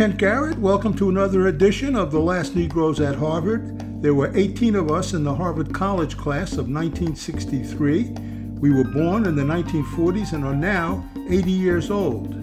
[0.00, 0.58] Kent Garrett.
[0.58, 4.00] Welcome to another edition of The Last Negroes at Harvard.
[4.00, 8.04] There were 18 of us in the Harvard College class of 1963.
[8.60, 12.34] We were born in the 1940s and are now 80 years old.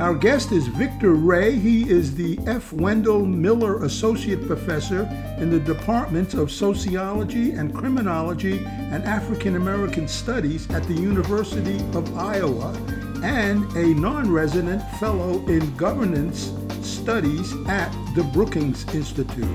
[0.00, 1.58] Our guest is Victor Ray.
[1.58, 2.72] He is the F.
[2.72, 5.02] Wendell Miller Associate Professor
[5.36, 12.16] in the Department of Sociology and Criminology and African American Studies at the University of
[12.16, 12.74] Iowa
[13.22, 16.52] and a non resident fellow in governance
[16.84, 19.46] studies at the Brookings Institute.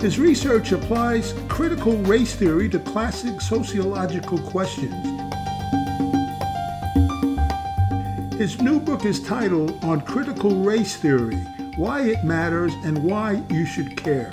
[0.00, 4.94] His research applies critical race theory to classic sociological questions.
[8.38, 11.36] His new book is titled On Critical Race Theory
[11.76, 14.32] Why It Matters and Why You Should Care.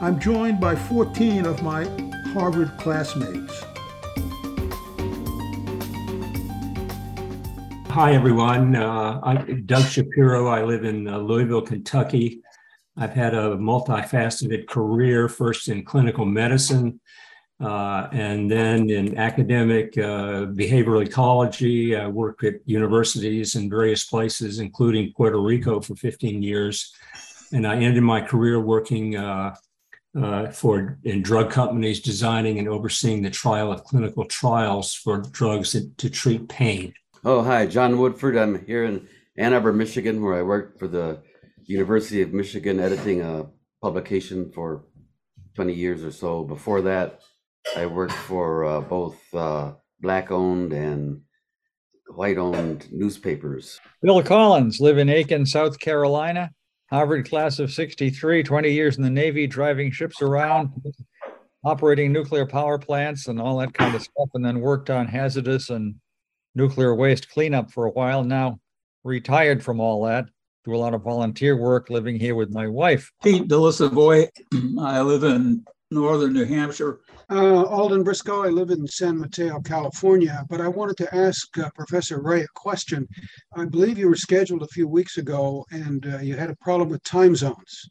[0.00, 1.84] I'm joined by 14 of my
[2.32, 3.67] Harvard classmates.
[7.98, 8.76] Hi, everyone.
[8.76, 10.46] Uh, I'm Doug Shapiro.
[10.46, 12.42] I live in uh, Louisville, Kentucky.
[12.96, 17.00] I've had a multifaceted career, first in clinical medicine
[17.58, 21.96] uh, and then in academic uh, behavioral ecology.
[21.96, 26.94] I worked at universities in various places, including Puerto Rico for 15 years.
[27.52, 29.56] And I ended my career working uh,
[30.16, 35.72] uh for in drug companies, designing and overseeing the trial of clinical trials for drugs
[35.72, 36.94] to treat pain.
[37.24, 38.36] Oh, hi, John Woodford.
[38.36, 41.20] I'm here in Ann Arbor, Michigan, where I worked for the
[41.64, 43.46] University of Michigan editing a
[43.82, 44.84] publication for
[45.56, 46.44] 20 years or so.
[46.44, 47.20] Before that,
[47.76, 51.22] I worked for uh, both uh, black owned and
[52.14, 53.80] white owned newspapers.
[54.00, 56.50] Bill Collins, live in Aiken, South Carolina.
[56.88, 60.70] Harvard class of 63, 20 years in the Navy, driving ships around,
[61.64, 65.68] operating nuclear power plants and all that kind of stuff, and then worked on hazardous
[65.68, 65.96] and
[66.58, 68.22] nuclear waste cleanup for a while.
[68.22, 68.60] Now
[69.04, 70.26] retired from all that
[70.68, 73.10] do a lot of volunteer work living here with my wife.
[73.22, 74.28] Pete Delisavoy.
[74.80, 77.00] I live in northern New Hampshire.
[77.30, 78.44] Uh, Alden Briscoe.
[78.44, 80.44] I live in San Mateo, California.
[80.50, 83.08] But I wanted to ask uh, Professor Ray a question.
[83.56, 86.90] I believe you were scheduled a few weeks ago, and uh, you had a problem
[86.90, 87.88] with time zones.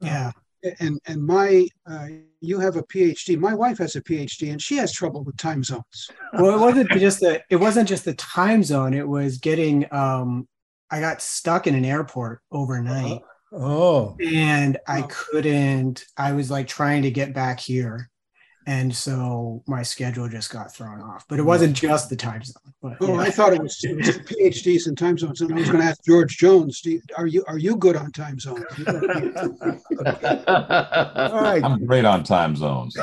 [0.00, 0.32] Yeah.
[0.80, 2.08] And and my uh,
[2.40, 3.38] you have a PhD.
[3.38, 6.10] My wife has a PhD, and she has trouble with time zones.
[6.34, 8.94] Well, it wasn't just the it wasn't just the time zone.
[8.94, 10.46] It was getting um,
[10.92, 13.22] I got stuck in an airport overnight.
[13.50, 14.16] Oh.
[14.24, 18.10] And I couldn't, I was like trying to get back here.
[18.66, 21.24] And so my schedule just got thrown off.
[21.28, 22.72] But it wasn't just the time zone.
[22.80, 23.20] But, oh, yeah.
[23.20, 25.40] I thought it was, it was PhDs in time zones.
[25.40, 28.12] And I was going to ask George Jones, you, are you are you good on
[28.12, 28.62] time zones?
[28.86, 28.94] All
[31.40, 31.60] right.
[31.64, 32.96] I'm great on time zones.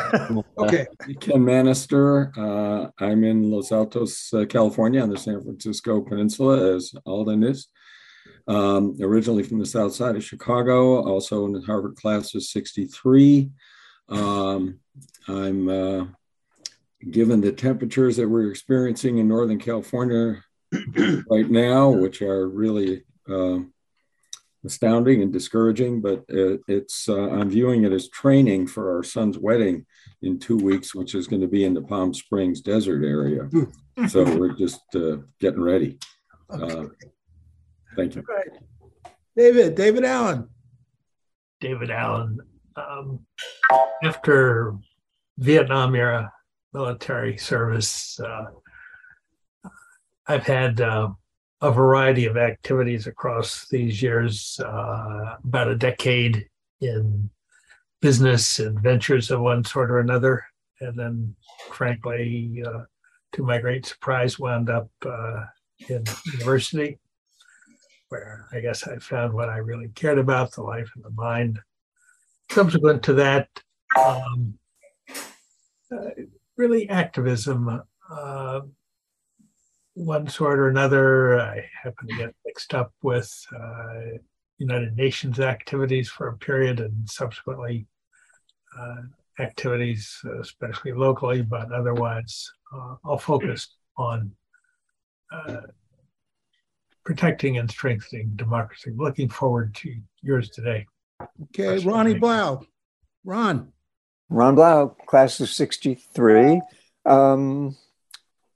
[0.57, 0.87] okay.
[1.19, 2.31] Ken Manister.
[2.37, 7.67] Uh, I'm in Los Altos, uh, California, on the San Francisco Peninsula, as Alden is.
[8.47, 13.51] Um, originally from the south side of Chicago, also in the Harvard class of 63.
[14.09, 14.79] Um,
[15.27, 16.05] I'm uh,
[17.11, 20.43] given the temperatures that we're experiencing in Northern California
[21.29, 23.59] right now, which are really uh,
[24.65, 29.37] astounding and discouraging, but it, it's uh, I'm viewing it as training for our son's
[29.37, 29.85] wedding
[30.21, 33.43] in two weeks, which is going to be in the Palm Springs desert area.
[33.43, 34.07] Hmm.
[34.07, 35.97] so we're just uh, getting ready.
[36.51, 36.73] Okay.
[36.73, 36.85] Uh,
[37.95, 38.23] thank you.
[38.27, 38.59] Right.
[39.37, 40.49] David, David Allen.
[41.61, 42.39] David Allen.
[42.89, 43.19] Um,
[44.03, 44.75] after
[45.37, 46.31] Vietnam era
[46.73, 48.45] military service, uh,
[50.27, 51.09] I've had uh,
[51.61, 56.47] a variety of activities across these years, uh, about a decade
[56.81, 57.29] in
[58.01, 60.45] business and ventures of one sort or another.
[60.79, 61.35] And then,
[61.71, 62.83] frankly, uh,
[63.33, 65.43] to my great surprise, wound up uh,
[65.89, 66.03] in
[66.33, 66.99] university,
[68.07, 71.59] where I guess I found what I really cared about the life and the mind.
[72.51, 73.47] Subsequent to that,
[73.97, 74.57] um,
[75.91, 76.09] uh,
[76.57, 77.81] really activism
[78.11, 78.61] uh,
[79.93, 81.39] one sort or another.
[81.39, 84.17] I happen to get mixed up with uh,
[84.57, 87.87] United Nations activities for a period and subsequently
[88.77, 89.03] uh,
[89.39, 94.31] activities, especially locally, but otherwise uh, all focused on
[95.31, 95.61] uh,
[97.05, 98.91] protecting and strengthening democracy.
[98.95, 100.85] Looking forward to yours today.
[101.43, 102.61] Okay, Ronnie Blau.
[103.23, 103.71] Ron.
[104.29, 106.61] Ron Blau, class of 63.
[107.05, 107.75] Um,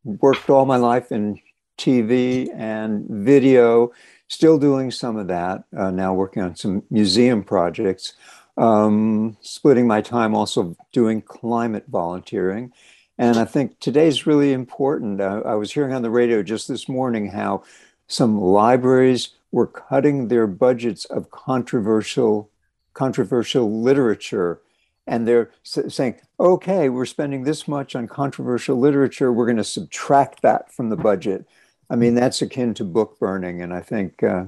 [0.03, 1.39] worked all my life in
[1.77, 3.91] TV and video,
[4.27, 8.13] still doing some of that, uh, now working on some museum projects,
[8.57, 12.71] um, splitting my time also doing climate volunteering.
[13.17, 15.21] And I think today's really important.
[15.21, 17.63] Uh, I was hearing on the radio just this morning how
[18.07, 22.49] some libraries were cutting their budgets of controversial
[22.93, 24.61] controversial literature
[25.07, 30.41] and they're saying okay we're spending this much on controversial literature we're going to subtract
[30.41, 31.45] that from the budget
[31.89, 34.45] i mean that's akin to book burning and i think uh,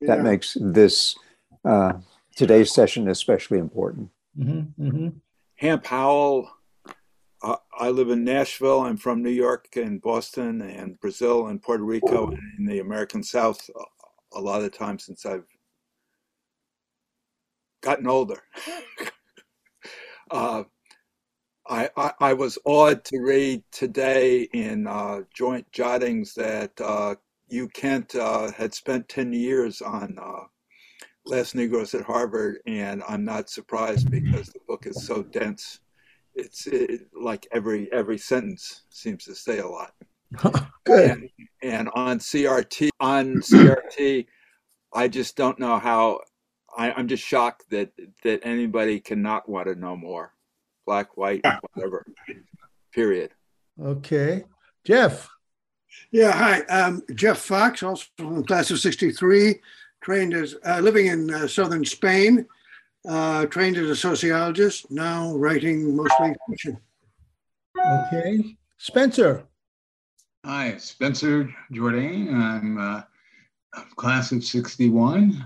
[0.00, 0.22] that Yeah.
[0.22, 1.16] makes this
[1.64, 1.92] uh,
[2.36, 5.08] today's session especially important Mm-hmm, mm-hmm.
[5.56, 6.48] Hamp Howell.
[7.42, 8.80] Uh, I live in Nashville.
[8.80, 13.22] I'm from New York and Boston and Brazil and Puerto Rico and in the American
[13.22, 15.44] South a- a lot of times since I've
[17.82, 18.42] gotten older.
[20.30, 20.64] uh,
[21.68, 27.14] I, I, I was awed to read today in uh, joint jottings that uh,
[27.48, 30.44] Hugh Kent uh, had spent 10 years on uh,
[31.24, 35.80] Last Negroes at Harvard, and I'm not surprised because the book is so dense.
[36.34, 39.92] It's it, like every every sentence seems to say a lot.
[40.84, 41.10] Good.
[41.10, 41.28] And,
[41.62, 44.26] and on CRT, on CRT,
[44.94, 46.20] I just don't know how.
[46.76, 47.92] I, I'm just shocked that
[48.24, 50.32] that anybody cannot want to know more.
[50.86, 52.06] Black, white, whatever.
[52.92, 53.30] Period.
[53.80, 54.44] Okay.
[54.84, 55.28] Jeff.
[56.10, 56.60] Yeah, hi.
[56.62, 59.60] Um, Jeff Fox, also from class of 63,
[60.02, 62.46] trained as, uh, living in uh, southern Spain,
[63.08, 66.78] uh, trained as a sociologist, now writing mostly fiction.
[67.78, 68.56] Okay.
[68.78, 69.44] Spencer.
[70.44, 72.34] Hi, Spencer Jordan.
[72.34, 73.02] I'm uh,
[73.96, 75.44] class of 61.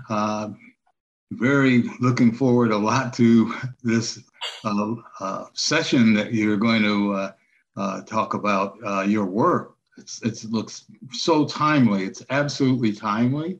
[1.31, 3.53] Very looking forward a lot to
[3.83, 4.23] this
[4.63, 7.31] uh, uh, session that you're going to uh,
[7.75, 9.75] uh, talk about uh, your work.
[9.97, 12.03] It's, it's, it looks so timely.
[12.03, 13.59] It's absolutely timely.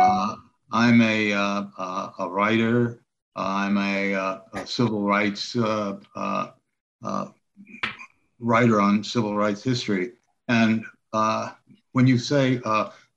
[0.00, 0.36] Uh,
[0.72, 3.00] I'm a, a writer.
[3.34, 5.54] I'm a, a civil rights
[8.38, 10.12] writer on civil rights history.
[10.48, 10.84] And
[11.92, 12.56] when you say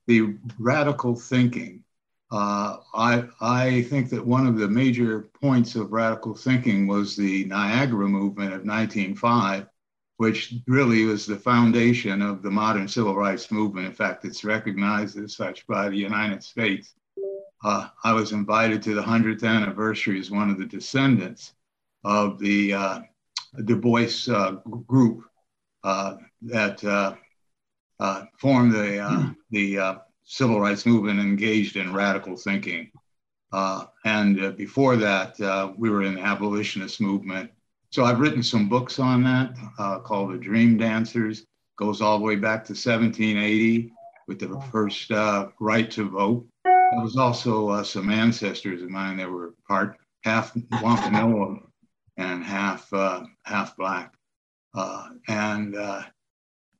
[0.06, 1.82] the radical thinking,
[2.30, 7.44] uh, I, I think that one of the major points of radical thinking was the
[7.46, 9.66] Niagara movement of 1905,
[10.18, 13.86] which really was the foundation of the modern civil rights movement.
[13.86, 16.94] In fact, it's recognized as such by the United States.
[17.64, 21.54] Uh, I was invited to the 100th anniversary as one of the descendants
[22.04, 23.00] of the uh,
[23.64, 24.52] Du Bois uh,
[24.86, 25.24] group
[25.82, 27.16] uh, that uh,
[28.38, 30.00] formed the, the
[30.30, 32.88] civil rights movement engaged in radical thinking.
[33.52, 37.50] Uh, and uh, before that, uh, we were in the abolitionist movement.
[37.90, 41.46] So I've written some books on that uh, called The Dream Dancers,
[41.76, 43.92] goes all the way back to 1780
[44.28, 46.46] with the first uh, right to vote.
[46.64, 51.66] There was also uh, some ancestors of mine that were part half Wampanoag
[52.18, 54.14] and half uh, half black,
[54.74, 56.02] uh, and uh,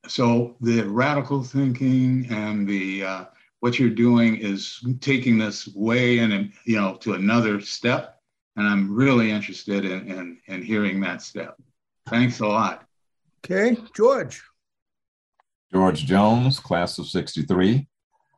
[0.06, 3.24] so the radical thinking and the uh,
[3.60, 8.20] what you're doing is taking this way and you know to another step,
[8.56, 11.56] and I'm really interested in in, in hearing that step.
[12.08, 12.84] Thanks a lot.
[13.44, 13.78] Okay.
[13.94, 14.42] George.
[15.72, 17.86] George Jones, class of 63.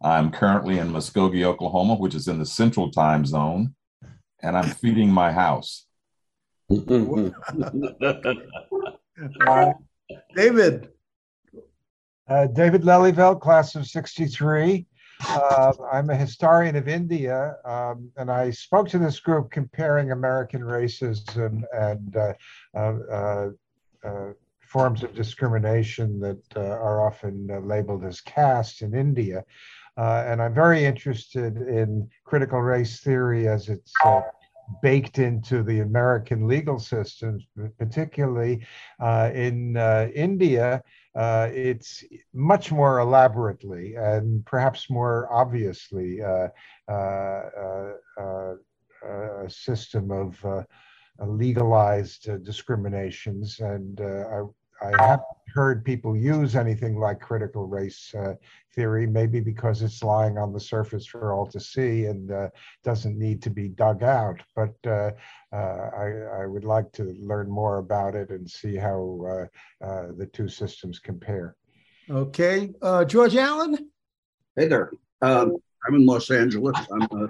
[0.02, 3.74] I'm currently in Muskogee, Oklahoma, which is in the central time zone,
[4.42, 5.86] and I'm feeding my house.
[9.46, 9.72] Uh,
[10.34, 10.88] David.
[12.26, 14.86] Uh, David Lelyveld, class of 63.
[15.28, 20.62] Uh, I'm a historian of India, um, and I spoke to this group comparing American
[20.62, 22.32] racism and uh,
[22.74, 23.48] uh, uh,
[24.04, 29.44] uh, forms of discrimination that uh, are often labeled as caste in India.
[29.96, 33.92] And I'm very interested in critical race theory as it's
[34.82, 37.46] baked into the American legal systems,
[37.78, 38.66] particularly
[39.00, 39.76] in
[40.14, 40.82] India.
[41.14, 46.48] Uh, it's much more elaborately and perhaps more obviously uh,
[46.88, 48.54] uh, uh, uh,
[49.44, 50.62] a system of uh,
[51.20, 53.60] legalized discriminations.
[53.60, 54.40] And I,
[54.82, 58.34] I haven't heard people use anything like critical race uh,
[58.74, 62.48] theory, maybe because it's lying on the surface for all to see and uh,
[62.82, 64.40] doesn't need to be dug out.
[64.56, 65.10] But uh,
[65.52, 69.48] uh, I, I would like to learn more about it and see how
[69.82, 71.56] uh, uh, the two systems compare.
[72.10, 72.72] Okay.
[72.80, 73.90] Uh, George Allen.
[74.56, 74.92] Hey there.
[75.20, 76.76] Um, I'm in Los Angeles.
[76.92, 77.28] I'm a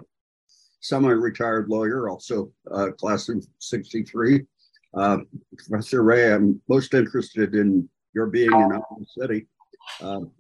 [0.81, 4.47] semi-retired lawyer, also uh, class of 63.
[4.95, 5.19] Uh,
[5.57, 9.47] Professor Ray, I'm most interested in your being in Iowa City.
[10.01, 10.31] Um,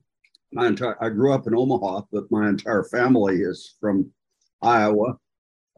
[0.53, 4.11] my entire, I grew up in Omaha, but my entire family is from
[4.61, 5.17] Iowa,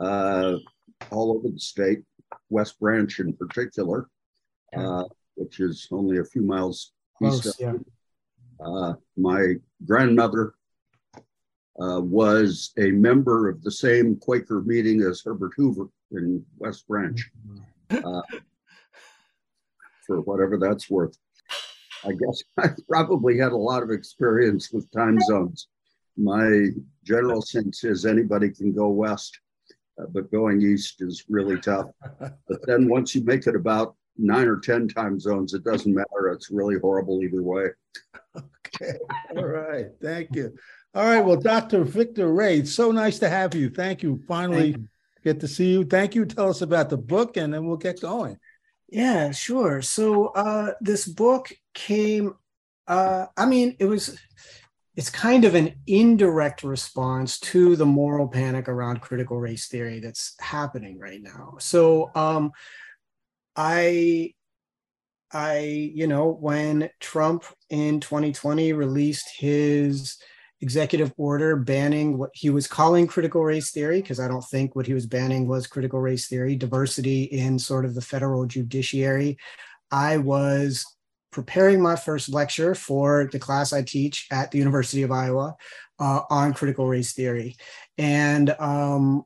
[0.01, 0.57] uh,
[1.11, 2.03] all over the state,
[2.51, 4.09] West Branch in particular.
[4.77, 5.05] Uh,
[5.37, 7.85] which is only a few miles Close, east of
[8.61, 8.67] yeah.
[8.67, 9.55] uh, my
[9.85, 10.55] grandmother
[11.81, 17.21] uh, was a member of the same Quaker meeting as Herbert Hoover in West Branch,
[17.91, 18.23] uh,
[20.07, 21.17] for whatever that's worth.
[22.05, 25.69] I guess I probably had a lot of experience with time zones.
[26.17, 26.69] My
[27.05, 29.39] general sense is anybody can go west,
[30.01, 31.87] uh, but going east is really tough.
[32.21, 36.29] But then once you make it about nine or 10 time zones, it doesn't matter.
[36.29, 37.67] It's really horrible either way.
[38.37, 38.95] Okay.
[39.37, 39.87] All right.
[40.01, 40.53] Thank you.
[40.95, 41.25] All right.
[41.25, 41.85] Well, Dr.
[41.85, 43.71] Victor Ray, it's so nice to have you.
[43.71, 44.21] Thank you.
[44.27, 44.89] Finally, Thank you.
[45.25, 45.85] get to see you.
[45.85, 46.25] Thank you.
[46.25, 48.39] Tell us about the book, and then we'll get going.
[48.89, 49.83] Yeah, sure.
[49.83, 52.35] So uh, this book came.
[52.87, 54.19] Uh, I mean, it was.
[54.97, 60.37] It's kind of an indirect response to the moral panic around critical race theory that's
[60.39, 61.57] happening right now.
[61.59, 62.53] So, um,
[63.57, 64.35] I,
[65.33, 65.59] I,
[65.95, 70.17] you know, when Trump in 2020 released his
[70.65, 74.87] executive order banning what he was calling critical race theory, because I don't think what
[74.87, 79.37] he was banning was critical race theory, diversity in sort of the federal judiciary.
[79.91, 80.87] I was
[81.31, 85.55] preparing my first lecture for the class I teach at the University of Iowa
[85.99, 87.57] uh, on critical race theory.
[87.99, 89.25] And um,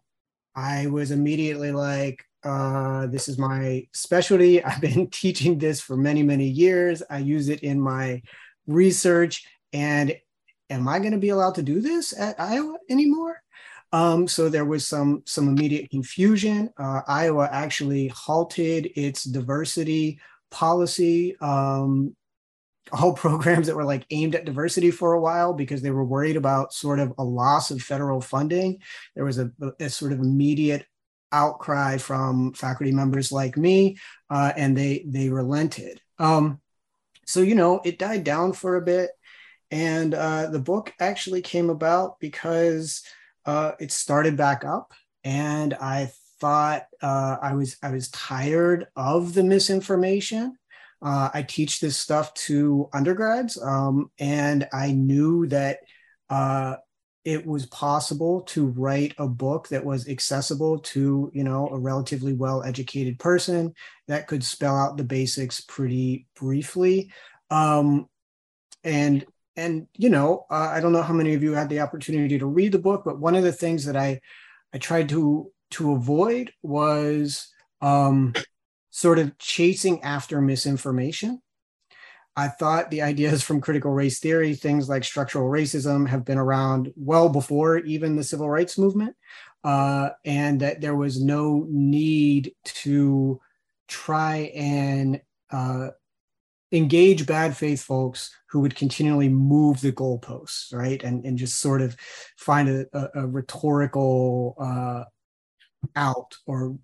[0.56, 4.64] I was immediately like, uh, this is my specialty.
[4.68, 7.00] I've been teaching this for many, many years.
[7.08, 8.22] I use it in my
[8.66, 9.46] research.
[9.72, 10.16] And
[10.70, 13.42] am I going to be allowed to do this at Iowa anymore?
[13.92, 16.70] Um, so there was some some immediate confusion.
[16.76, 20.20] Uh, Iowa actually halted its diversity
[20.50, 22.14] policy, um,
[22.92, 26.36] all programs that were like aimed at diversity for a while because they were worried
[26.36, 28.80] about sort of a loss of federal funding.
[29.14, 30.86] There was a, a sort of immediate
[31.32, 33.96] outcry from faculty members like me,
[34.28, 36.00] uh, and they they relented.
[36.18, 36.60] Um,
[37.26, 39.10] so you know, it died down for a bit,
[39.70, 43.02] and uh, the book actually came about because
[43.46, 44.92] uh, it started back up,
[45.24, 46.10] and I
[46.40, 50.56] thought uh, I was I was tired of the misinformation.
[51.00, 55.80] Uh, I teach this stuff to undergrads, um, and I knew that
[56.30, 56.76] uh,
[57.24, 62.32] it was possible to write a book that was accessible to you know a relatively
[62.32, 63.74] well educated person
[64.06, 67.10] that could spell out the basics pretty briefly
[67.50, 68.08] um,
[68.82, 69.26] and
[69.58, 72.46] and you know uh, i don't know how many of you had the opportunity to
[72.46, 74.18] read the book but one of the things that i
[74.72, 78.34] i tried to to avoid was um,
[78.90, 81.40] sort of chasing after misinformation.
[82.36, 86.92] I thought the ideas from critical race theory, things like structural racism, have been around
[86.96, 89.16] well before even the civil rights movement,
[89.64, 93.40] uh, and that there was no need to
[93.88, 95.88] try and uh,
[96.72, 101.80] engage bad faith folks who would continually move the goalposts, right, and and just sort
[101.80, 101.96] of
[102.36, 105.04] find a, a, a rhetorical uh,
[105.96, 106.78] out, or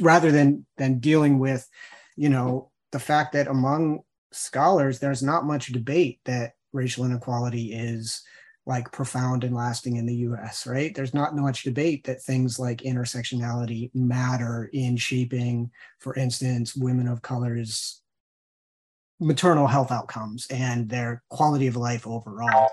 [0.00, 1.68] rather than than dealing with,
[2.16, 4.00] you know, the fact that among
[4.32, 8.22] scholars, there's not much debate that racial inequality is
[8.66, 10.92] like profound and lasting in the US, right?
[10.94, 17.22] There's not much debate that things like intersectionality matter in shaping, for instance, women of
[17.22, 18.02] color's
[19.20, 22.68] maternal health outcomes and their quality of life overall.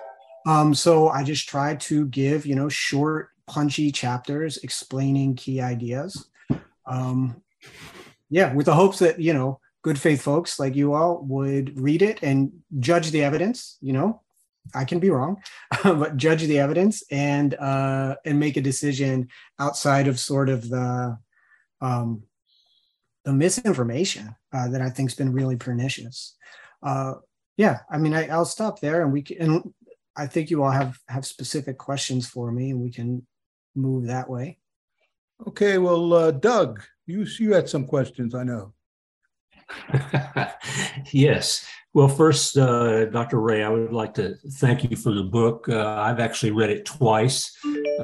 [0.45, 6.29] Um, so I just tried to give, you know, short, punchy chapters explaining key ideas.
[6.85, 7.41] Um,
[8.29, 12.01] yeah, with the hopes that, you know, good faith folks like you all would read
[12.01, 14.21] it and judge the evidence you know
[14.73, 15.41] i can be wrong
[15.83, 19.27] but judge the evidence and uh and make a decision
[19.59, 21.17] outside of sort of the
[21.81, 22.23] um
[23.25, 26.35] the misinformation uh, that i think's been really pernicious
[26.83, 27.13] uh
[27.57, 29.73] yeah i mean I, i'll stop there and we can and
[30.15, 33.25] i think you all have have specific questions for me and we can
[33.75, 34.59] move that way
[35.47, 35.77] Okay.
[35.77, 38.33] Well, uh, Doug, you you had some questions.
[38.35, 38.73] I know.
[41.11, 41.65] yes.
[41.93, 43.39] Well, first, uh, Dr.
[43.39, 45.67] Ray, I would like to thank you for the book.
[45.69, 47.55] Uh, I've actually read it twice.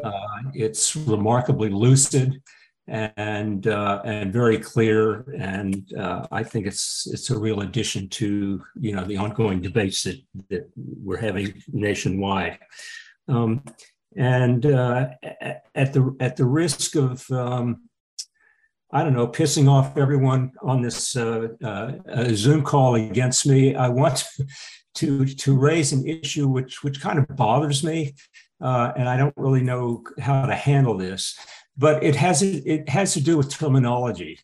[0.03, 0.11] Uh,
[0.53, 2.41] it's remarkably lucid
[2.89, 8.63] and uh, and very clear, and uh, I think it's it's a real addition to
[8.79, 12.59] you know the ongoing debates that that we're having nationwide.
[13.27, 13.63] Um,
[14.15, 15.09] and uh,
[15.75, 17.89] at the at the risk of um,
[18.91, 21.91] I don't know, pissing off everyone on this uh, uh,
[22.33, 23.75] Zoom call against me.
[23.75, 24.25] I want
[24.95, 28.15] to to raise an issue which which kind of bothers me,
[28.61, 31.37] uh, and I don't really know how to handle this.
[31.79, 34.39] But it has it has to do with terminology,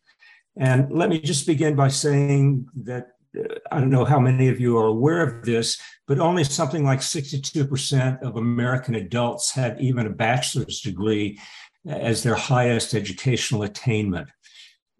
[0.57, 4.59] And let me just begin by saying that uh, I don't know how many of
[4.59, 5.77] you are aware of this,
[6.07, 11.37] but only something like 62% of American adults have even a bachelor's degree
[11.85, 14.29] as their highest educational attainment.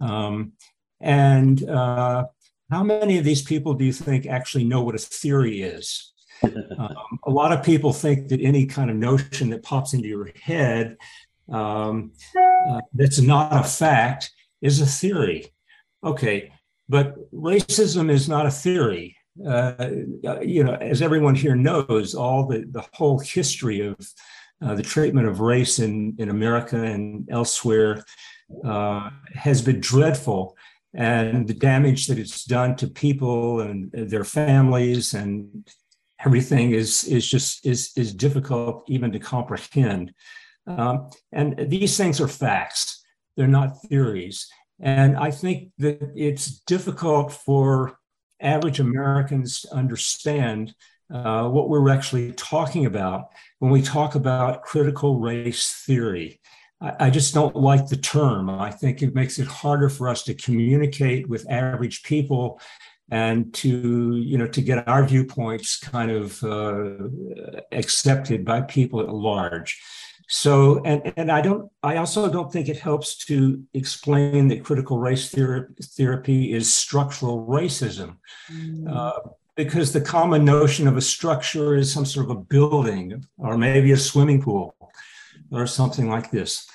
[0.01, 0.53] Um,
[0.99, 2.25] and uh,
[2.69, 6.11] how many of these people do you think actually know what a theory is?
[6.43, 10.29] um, a lot of people think that any kind of notion that pops into your
[10.41, 10.97] head
[11.51, 15.45] um, uh, that's not a fact is a theory.
[16.03, 16.51] Okay,
[16.89, 19.15] but racism is not a theory.
[19.45, 19.89] Uh,
[20.41, 23.95] you know, as everyone here knows, all the, the whole history of
[24.61, 28.03] uh, the treatment of race in, in America and elsewhere
[28.63, 30.55] uh, has been dreadful.
[30.93, 35.67] And the damage that it's done to people and their families and
[36.23, 40.13] everything is, is just is, is difficult even to comprehend.
[40.67, 43.03] Um, and these things are facts,
[43.37, 44.47] they're not theories.
[44.79, 47.97] And I think that it's difficult for
[48.41, 50.73] average Americans to understand
[51.13, 53.25] uh, what we're actually talking about
[53.59, 56.39] when we talk about critical race theory.
[56.81, 58.49] I, just don't like the term.
[58.49, 62.59] I think it makes it harder for us to communicate with average people
[63.09, 67.07] and to you know to get our viewpoints kind of uh,
[67.71, 69.79] accepted by people at large
[70.27, 74.97] so, and, and I don't, I also don't think it helps to explain that critical
[74.97, 78.17] race theory is structural racism.
[78.51, 78.95] Mm.
[78.95, 79.19] Uh,
[79.55, 83.93] because the common notion of a structure is some sort of a building or maybe
[83.93, 84.75] a swimming pool
[85.49, 86.67] or something like this.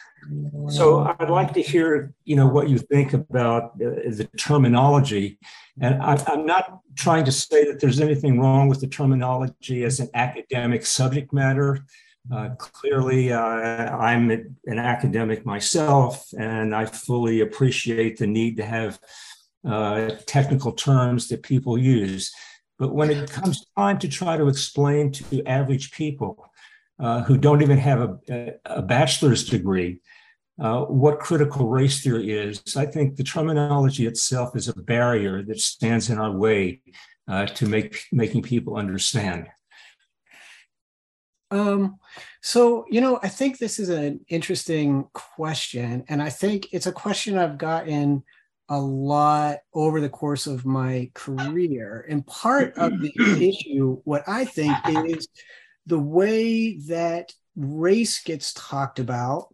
[0.69, 5.39] So I'd like to hear, you know, what you think about uh, the terminology.
[5.81, 9.99] And I, am not trying to say that there's anything wrong with the terminology as
[9.99, 11.85] an academic subject matter.
[12.33, 19.01] Uh, clearly, uh, I'm an academic myself, and I fully appreciate the need to have
[19.67, 22.33] uh, technical terms that people use.
[22.79, 26.51] But when it comes time to try to explain to average people
[26.99, 30.01] uh, who don't even have a, a bachelor's degree
[30.61, 35.59] uh, what critical race theory is, I think the terminology itself is a barrier that
[35.59, 36.83] stands in our way
[37.27, 39.47] uh, to make making people understand.
[41.51, 41.99] Um,
[42.43, 46.05] so, you know, I think this is an interesting question.
[46.09, 48.23] And I think it's a question I've gotten
[48.69, 52.07] a lot over the course of my career.
[52.09, 53.13] And part of the
[53.49, 55.29] issue, what I think is
[55.87, 59.53] the way that race gets talked about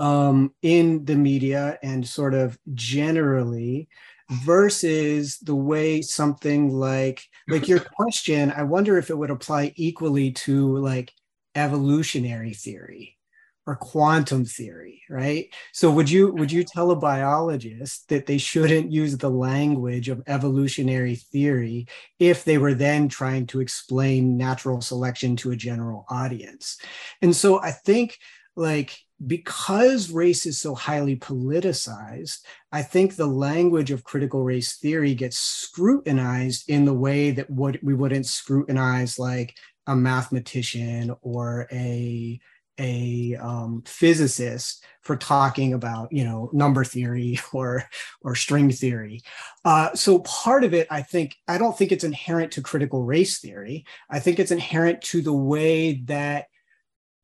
[0.00, 3.88] um, in the media and sort of generally
[4.30, 10.32] versus the way something like like your question i wonder if it would apply equally
[10.32, 11.12] to like
[11.54, 13.18] evolutionary theory
[13.66, 15.52] or quantum theory right?
[15.72, 20.22] So would you would you tell a biologist that they shouldn't use the language of
[20.26, 21.86] evolutionary theory
[22.18, 26.78] if they were then trying to explain natural selection to a general audience?
[27.22, 28.18] And so i think
[28.56, 32.38] like because race is so highly politicized,
[32.72, 37.82] I think the language of critical race theory gets scrutinized in the way that what
[37.82, 42.40] we wouldn't scrutinize like a mathematician or a
[42.80, 47.84] a um, physicist for talking about you know number theory or
[48.22, 49.22] or string theory.
[49.64, 53.38] Uh, so part of it i think i don't think it's inherent to critical race
[53.38, 53.84] theory.
[54.10, 56.46] I think it's inherent to the way that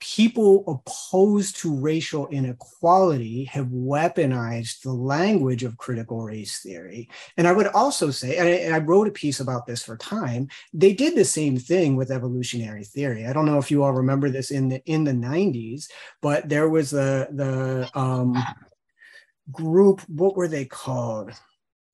[0.00, 7.08] people opposed to racial inequality have weaponized the language of critical race theory.
[7.36, 9.96] And I would also say, and I, and I, wrote a piece about this for
[9.98, 13.26] Time, they did the same thing with evolutionary theory.
[13.26, 15.88] I don't know if you all remember this in the in the 90s,
[16.22, 18.36] but there was the the um,
[19.52, 21.32] group, what were they called?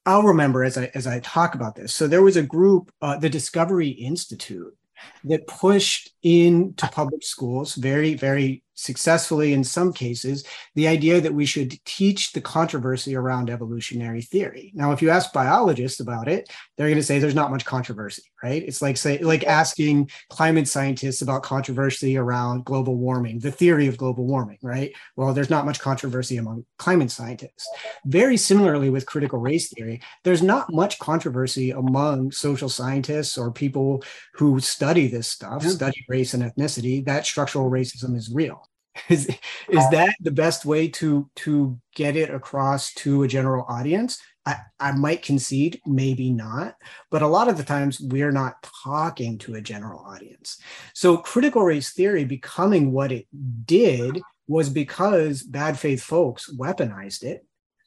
[0.05, 1.93] I'll remember as I as I talk about this.
[1.93, 4.77] So there was a group, uh, the Discovery Institute,
[5.25, 11.47] that pushed into public schools very, very successfully in some cases the idea that we
[11.47, 14.71] should teach the controversy around evolutionary theory.
[14.75, 18.23] Now, if you ask biologists about it, they're going to say there's not much controversy,
[18.43, 18.63] right?
[18.63, 23.97] It's like say like asking climate scientists about controversy around global warming, the theory of
[23.97, 24.93] global warming, right?
[25.17, 27.69] Well, there's not much controversy among climate scientists.
[28.05, 34.05] Very similarly with critical race theory, there's not much controversy among social scientists or people
[34.35, 38.66] who study this stuff, study race and ethnicity, that structural racism is real
[39.09, 39.27] is
[39.69, 44.21] is that the best way to to get it across to a general audience?
[44.45, 46.77] I, I might concede maybe not
[47.11, 50.61] but a lot of the times we're not talking to a general audience.
[50.95, 53.27] So critical race theory becoming what it
[53.65, 57.45] did was because bad faith folks weaponized it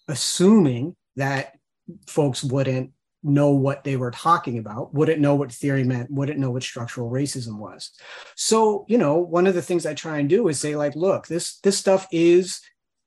[0.10, 1.54] assuming that
[2.08, 2.92] folks wouldn't
[3.24, 7.10] know what they were talking about, wouldn't know what theory meant, wouldn't know what structural
[7.10, 7.92] racism was.
[8.36, 11.28] So, you know, one of the things I try and do is say, like, look,
[11.28, 12.62] this this stuff is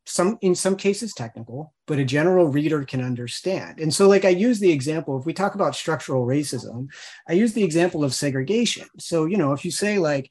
[0.05, 3.81] some in some cases technical, but a general reader can understand.
[3.81, 6.88] And so, like I use the example, if we talk about structural racism,
[7.29, 8.88] I use the example of segregation.
[8.98, 10.31] So, you know, if you say like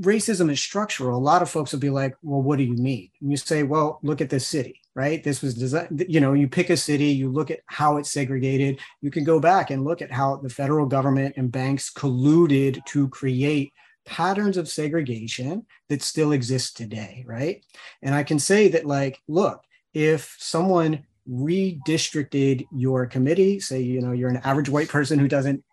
[0.00, 3.10] racism is structural, a lot of folks will be like, well, what do you mean?
[3.20, 5.22] And you say, well, look at this city, right?
[5.24, 8.80] This was designed, you know, you pick a city, you look at how it's segregated.
[9.00, 13.08] You can go back and look at how the federal government and banks colluded to
[13.08, 13.72] create
[14.06, 17.64] patterns of segregation that still exist today, right?
[18.02, 19.62] And I can say that, like, look,
[19.94, 25.64] if someone redistricted your committee, say, you know, you're an average white person who doesn't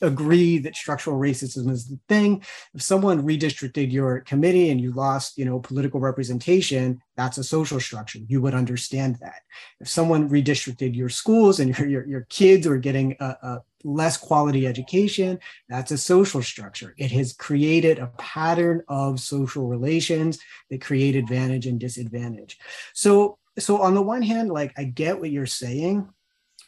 [0.00, 2.42] agree that structural racism is the thing.
[2.74, 7.80] If someone redistricted your committee and you lost, you know, political representation, that's a social
[7.80, 8.18] structure.
[8.26, 9.42] You would understand that.
[9.80, 14.16] If someone redistricted your schools and your, your, your kids are getting a, a less
[14.16, 16.94] quality education, that's a social structure.
[16.98, 20.38] It has created a pattern of social relations
[20.70, 22.58] that create advantage and disadvantage.
[22.94, 26.08] So, so on the one hand, like I get what you're saying.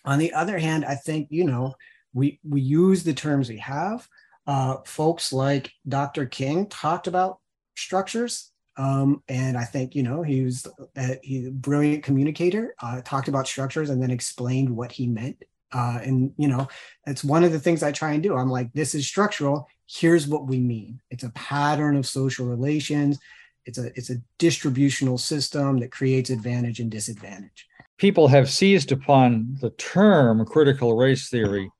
[0.04, 1.74] On the other hand, I think, you know,
[2.16, 4.08] we we use the terms we have.
[4.46, 6.24] Uh, folks like Dr.
[6.24, 7.40] King talked about
[7.76, 12.74] structures, um, and I think you know he was a, he, a brilliant communicator.
[12.80, 15.42] Uh, talked about structures and then explained what he meant.
[15.72, 16.66] Uh, and you know,
[17.06, 18.34] it's one of the things I try and do.
[18.34, 19.68] I'm like, this is structural.
[19.86, 21.00] Here's what we mean.
[21.10, 23.18] It's a pattern of social relations.
[23.66, 27.66] It's a it's a distributional system that creates advantage and disadvantage.
[27.98, 31.70] People have seized upon the term critical race theory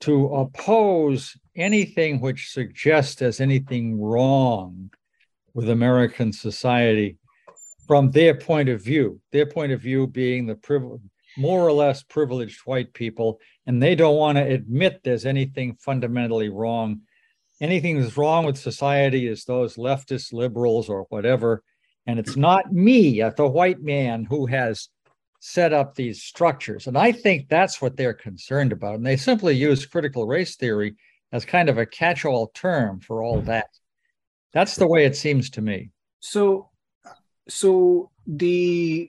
[0.00, 4.90] to oppose anything which suggests there's anything wrong
[5.54, 7.16] with American society
[7.86, 11.00] from their point of view, their point of view being the
[11.38, 16.48] more or less privileged white people, and they don't want to admit there's anything fundamentally
[16.48, 17.02] wrong.
[17.60, 21.62] Anything that's wrong with society is those leftist liberals or whatever.
[22.06, 24.88] And it's not me, uh, the white man, who has
[25.46, 26.88] set up these structures.
[26.88, 28.96] And I think that's what they're concerned about.
[28.96, 30.96] And they simply use critical race theory
[31.30, 33.68] as kind of a catch all term for all that.
[34.52, 35.92] That's the way it seems to me.
[36.18, 36.70] So,
[37.48, 39.08] so the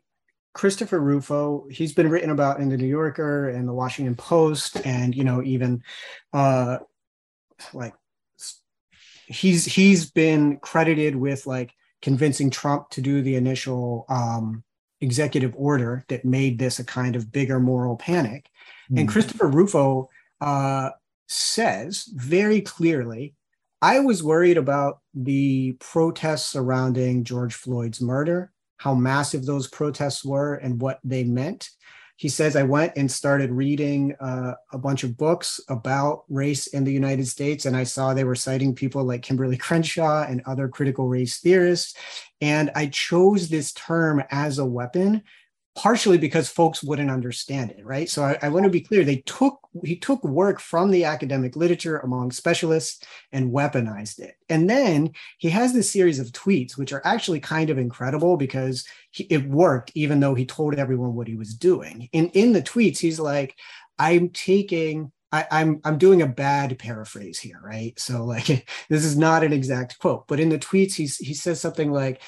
[0.53, 5.15] Christopher Rufo, he's been written about in the New Yorker and the Washington Post, and
[5.15, 5.81] you know, even
[6.33, 6.77] uh,
[7.73, 7.95] like
[9.25, 11.73] he's he's been credited with like
[12.03, 14.63] convincing Trump to do the initial um,
[15.01, 18.49] executive order that made this a kind of bigger moral panic.
[18.91, 18.99] Mm.
[18.99, 19.13] And hmm.
[19.13, 20.09] Christopher Rufo
[20.41, 20.91] uh,
[21.27, 23.35] says very clearly
[23.81, 30.55] I was worried about the protests surrounding George Floyd's murder, how massive those protests were,
[30.55, 31.69] and what they meant
[32.17, 36.83] he says i went and started reading uh, a bunch of books about race in
[36.83, 40.67] the united states and i saw they were citing people like kimberlé crenshaw and other
[40.67, 41.95] critical race theorists
[42.41, 45.23] and i chose this term as a weapon
[45.77, 48.09] partially because folks wouldn't understand it, right?
[48.09, 49.03] So I, I, want to be clear.
[49.05, 54.37] They took he took work from the academic literature among specialists and weaponized it.
[54.49, 58.85] And then he has this series of tweets, which are actually kind of incredible because
[59.11, 62.09] he, it worked, even though he told everyone what he was doing.
[62.11, 63.55] In in the tweets, he's like,
[63.99, 67.97] "I'm taking." I, am I'm, I'm doing a bad paraphrase here, right?
[67.99, 68.45] So like
[68.89, 72.21] this is not an exact quote, but in the tweets he's he says something like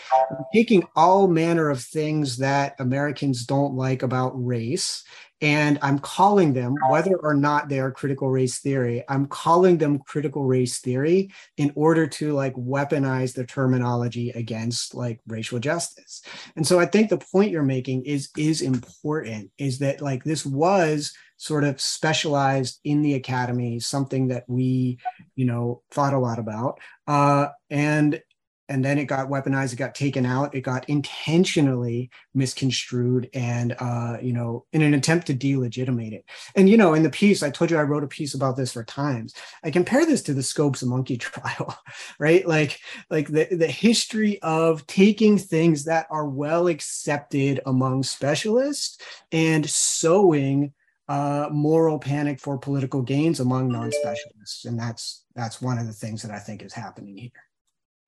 [0.54, 5.04] taking all manner of things that Americans don't like about race
[5.42, 10.00] and I'm calling them, whether or not they are critical race theory, I'm calling them
[10.00, 16.22] critical race theory in order to like weaponize the terminology against like racial justice.
[16.56, 20.46] And so I think the point you're making is is important, is that like this
[20.46, 24.98] was sort of specialized in the academy, something that we,
[25.36, 26.80] you know, thought a lot about.
[27.08, 28.22] Uh, and
[28.70, 34.18] and then it got weaponized it got taken out it got intentionally misconstrued and uh,
[34.22, 36.26] you know in an attempt to delegitimate it.
[36.56, 38.74] And you know in the piece i told you i wrote a piece about this
[38.74, 39.34] for times.
[39.64, 41.78] I compare this to the scopes monkey trial
[42.20, 42.48] right?
[42.48, 42.80] Like
[43.10, 48.98] like the, the history of taking things that are well accepted among specialists
[49.32, 50.74] and sowing
[51.08, 54.66] uh, moral panic for political gains among non-specialists.
[54.66, 57.32] And that's that's one of the things that i think is happening here.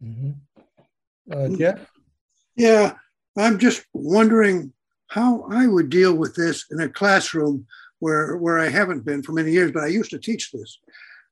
[0.04, 0.32] Mm-hmm.
[1.30, 1.80] Uh, Jeff?
[2.56, 2.94] Yeah,
[3.38, 4.74] I'm just wondering
[5.08, 7.66] how I would deal with this in a classroom
[8.00, 10.80] where, where I haven't been for many years, but I used to teach this.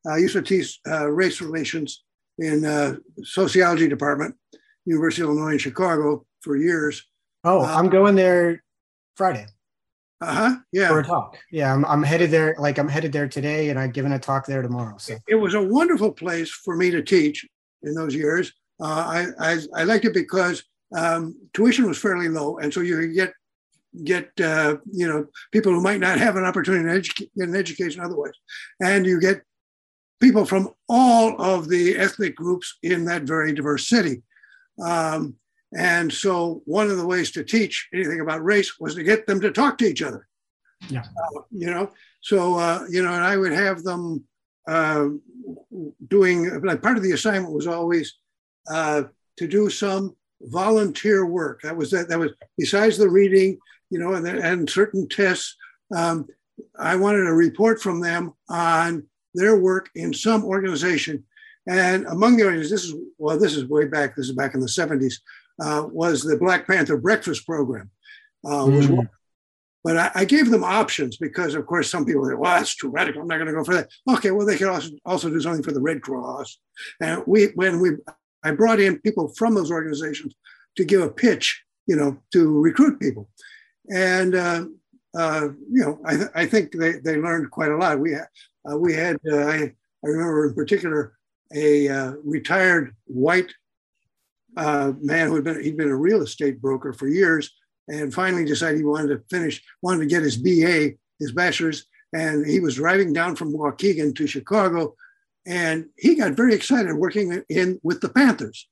[0.10, 2.04] I used to teach uh, race relations
[2.38, 4.36] in uh, sociology department,
[4.86, 7.06] University of Illinois in Chicago for years.
[7.44, 8.64] Oh, I'm going there
[9.16, 9.46] Friday.
[10.22, 10.56] Uh huh.
[10.72, 10.90] Yeah.
[10.90, 11.38] For a talk.
[11.52, 12.56] Yeah, I'm, I'm headed there.
[12.58, 14.98] Like I'm headed there today, and I'm giving a talk there tomorrow.
[14.98, 17.46] So it was a wonderful place for me to teach
[17.84, 18.54] in those years.
[18.82, 20.64] Uh, I, I I liked it because
[20.96, 23.34] um, tuition was fairly low, and so you could get
[24.04, 27.56] get uh, you know people who might not have an opportunity to educate, get an
[27.56, 28.34] education otherwise,
[28.82, 29.42] and you get
[30.20, 34.22] people from all of the ethnic groups in that very diverse city.
[34.84, 35.36] Um,
[35.76, 39.40] and so one of the ways to teach anything about race was to get them
[39.42, 40.28] to talk to each other.
[40.90, 41.02] Yeah.
[41.02, 44.24] Uh, you know, so, uh, you know, and I would have them
[44.68, 45.08] uh,
[46.08, 48.16] doing, like part of the assignment was always
[48.70, 49.04] uh,
[49.38, 51.62] to do some volunteer work.
[51.64, 53.58] That was that, that was besides the reading,
[53.90, 55.56] you know, and, and certain tests.
[55.96, 56.28] Um,
[56.78, 61.24] I wanted a report from them on their work in some organization.
[61.68, 64.60] And among the organizations, this is, well, this is way back, this is back in
[64.60, 65.16] the 70s,
[65.62, 67.92] uh, was the Black Panther Breakfast Program.
[68.46, 68.96] Uh, was Mm.
[68.98, 69.10] one.
[69.84, 72.90] But I, I gave them options because, of course, some people say, well, that's too
[72.90, 73.22] radical.
[73.22, 73.90] I'm not going to go for that.
[74.10, 76.60] Okay, well, they could also, also do something for the Red Cross.
[77.02, 77.92] And we, when we,
[78.44, 80.36] I brought in people from those organizations
[80.78, 83.30] to give a pitch, you know, to recruit people.
[83.94, 84.66] And, uh,
[85.18, 88.00] uh, you know, I, th- I think they, they learned quite a lot.
[88.00, 89.74] We, uh, we had, uh, I,
[90.04, 91.14] I remember in particular,
[91.54, 93.52] a uh, retired white
[94.56, 97.52] man who had been he'd been a real estate broker for years,
[97.88, 102.46] and finally decided he wanted to finish, wanted to get his BA, his bachelor's, and
[102.46, 104.96] he was driving down from Waukegan to Chicago,
[105.50, 108.70] and he got very excited working in with the Panthers.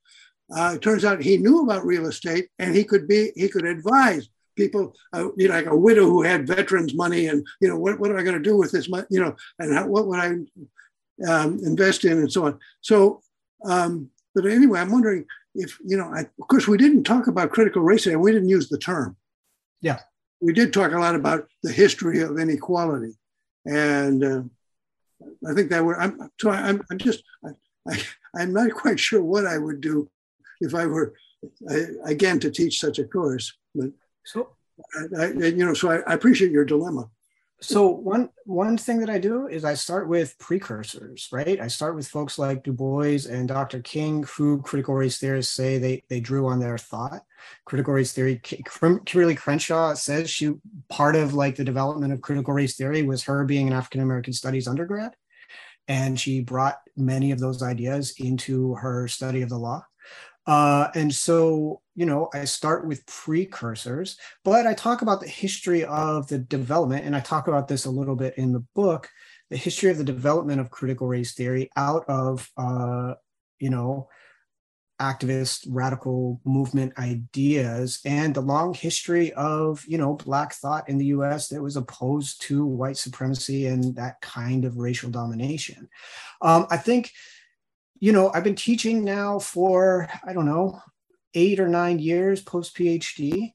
[0.56, 3.66] Uh, it turns out he knew about real estate, and he could be he could
[3.66, 7.78] advise people, uh, you know, like a widow who had veterans money, and you know,
[7.78, 10.08] what, what am I going to do with this money, you know, and how, what
[10.08, 10.28] would I
[11.28, 12.60] um, invest in, and so on.
[12.82, 13.22] So,
[13.66, 17.52] um, but anyway, I'm wondering if you know, I, of course, we didn't talk about
[17.52, 19.18] critical race theory, and we didn't use the term.
[19.82, 20.00] Yeah,
[20.42, 23.18] we did talk a lot about the history of inequality,
[23.66, 24.42] and uh,
[25.47, 25.97] I think that would.
[25.97, 27.49] I'm so I'm, I'm just I,
[27.89, 28.03] I,
[28.36, 30.10] I'm not quite sure what I would do
[30.62, 31.13] if I were
[31.69, 33.89] I, again to teach such a course, but
[34.25, 34.56] so
[35.17, 37.10] I, I, you know, so I, I appreciate your dilemma.
[37.60, 41.60] So one one thing that I do is I start with precursors, right?
[41.60, 43.80] I start with folks like Du Bois and Dr.
[43.82, 47.24] King, who critical race theorists say they they drew on their thought.
[47.65, 50.54] Critical race theory, Kimberlé Crenshaw says she
[50.88, 54.34] part of like the development of critical race theory was her being an African American
[54.34, 55.15] studies undergrad,
[55.88, 59.84] and she brought many of those ideas into her study of the law.
[60.48, 65.84] Uh, and so, you know, I start with precursors, but I talk about the history
[65.84, 69.10] of the development, and I talk about this a little bit in the book
[69.50, 73.14] the history of the development of critical race theory out of, uh,
[73.60, 74.10] you know,
[75.00, 81.06] activist radical movement ideas and the long history of you know black thought in the
[81.06, 85.88] us that was opposed to white supremacy and that kind of racial domination.
[86.42, 87.12] Um, i think
[88.00, 90.80] you know, I've been teaching now for, I don't know,
[91.34, 93.54] eight or nine years post PhD.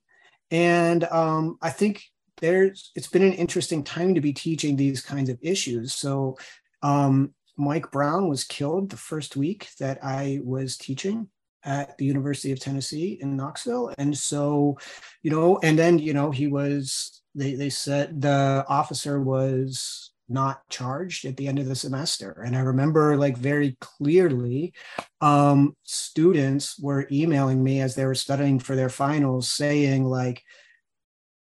[0.51, 2.05] And um, I think
[2.39, 5.95] there's, it's been an interesting time to be teaching these kinds of issues.
[5.95, 6.37] So
[6.83, 11.29] um, Mike Brown was killed the first week that I was teaching
[11.65, 13.95] at the University of Tennessee in Knoxville.
[13.97, 14.79] And so,
[15.23, 20.67] you know, and then, you know, he was, they, they said the officer was not
[20.69, 22.43] charged at the end of the semester.
[22.45, 24.73] And I remember like very clearly,
[25.21, 30.43] um, students were emailing me as they were studying for their finals saying like,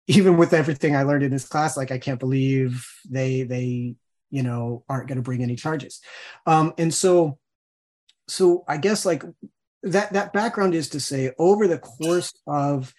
[0.08, 3.94] even with everything I learned in this class, like I can't believe they they
[4.30, 6.00] you know aren't going to bring any charges.
[6.44, 7.38] Um, and so,
[8.26, 9.22] so I guess like
[9.84, 12.92] that that background is to say over the course of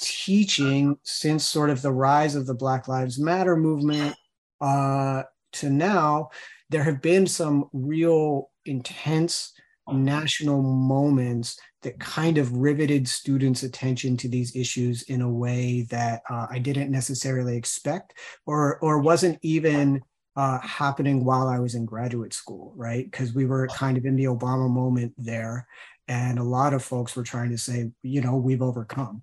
[0.00, 4.14] teaching since sort of the rise of the Black Lives Matter movement
[4.64, 5.22] uh,
[5.52, 6.30] to now,
[6.70, 9.52] there have been some real intense
[9.92, 16.22] national moments that kind of riveted students' attention to these issues in a way that
[16.30, 18.14] uh, I didn't necessarily expect,
[18.46, 20.00] or or wasn't even
[20.36, 23.04] uh, happening while I was in graduate school, right?
[23.04, 25.66] Because we were kind of in the Obama moment there,
[26.08, 29.22] and a lot of folks were trying to say, you know, we've overcome,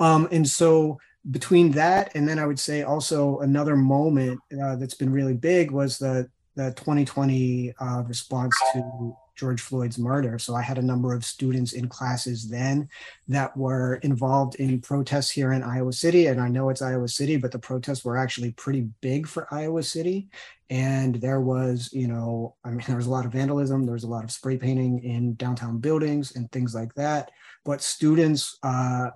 [0.00, 0.98] um, and so
[1.30, 5.70] between that and then I would say also another moment uh, that's been really big
[5.70, 10.38] was the the 2020 uh, response to George Floyd's murder.
[10.38, 12.90] So I had a number of students in classes then
[13.28, 16.26] that were involved in protests here in Iowa City.
[16.26, 19.82] And I know it's Iowa City, but the protests were actually pretty big for Iowa
[19.82, 20.28] City.
[20.68, 24.04] And there was, you know, I mean, there was a lot of vandalism, there was
[24.04, 27.30] a lot of spray painting in downtown buildings and things like that.
[27.64, 29.08] But students uh,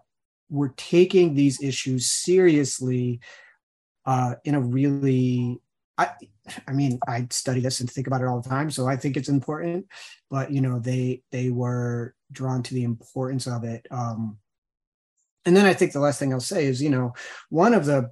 [0.50, 3.20] were taking these issues seriously
[4.06, 5.60] uh, in a really
[5.96, 6.10] I
[6.66, 9.16] I mean I study this and think about it all the time, so I think
[9.16, 9.86] it's important.
[10.30, 13.86] But you know they they were drawn to the importance of it.
[13.90, 14.38] Um,
[15.46, 17.14] and then I think the last thing I'll say is you know
[17.48, 18.10] one of the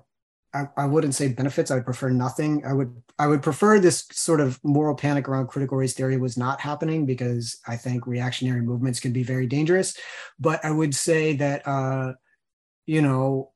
[0.55, 1.71] I, I wouldn't say benefits.
[1.71, 2.65] I would prefer nothing.
[2.67, 6.37] I would I would prefer this sort of moral panic around critical race theory was
[6.37, 9.97] not happening because I think reactionary movements can be very dangerous.
[10.39, 12.13] But I would say that uh,
[12.87, 13.53] you know,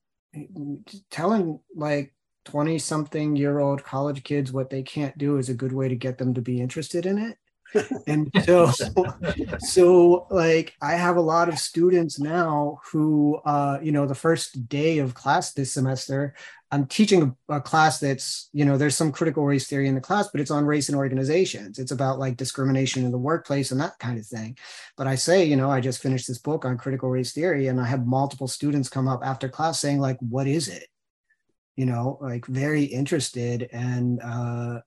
[1.11, 2.15] telling like
[2.47, 5.97] 20 something year old college kids what they can't do is a good way to
[5.97, 7.39] get them to be interested in it
[8.07, 8.71] and so
[9.59, 14.69] so like i have a lot of students now who uh you know the first
[14.69, 16.35] day of class this semester
[16.71, 20.01] i'm teaching a, a, class that's you know there's some critical race theory in the
[20.01, 23.81] class but it's on race and organizations it's about like discrimination in the workplace and
[23.81, 24.57] that kind of thing
[24.97, 27.81] but i say you know i just finished this book on critical race theory and
[27.81, 30.89] i have multiple students come up after class saying like what is it
[31.77, 34.81] you know like very interested and uh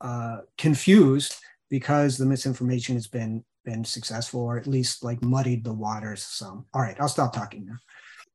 [0.00, 1.34] uh confused
[1.70, 6.64] because the misinformation has been been successful or at least like muddied the waters some.
[6.72, 7.76] All right, I'll stop talking now.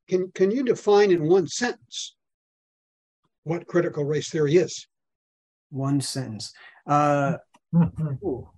[0.08, 2.16] Can can you define in one sentence
[3.44, 4.88] what critical race theory is?
[5.70, 6.54] One sentence.
[6.88, 7.38] Uh,
[7.76, 8.50] ooh,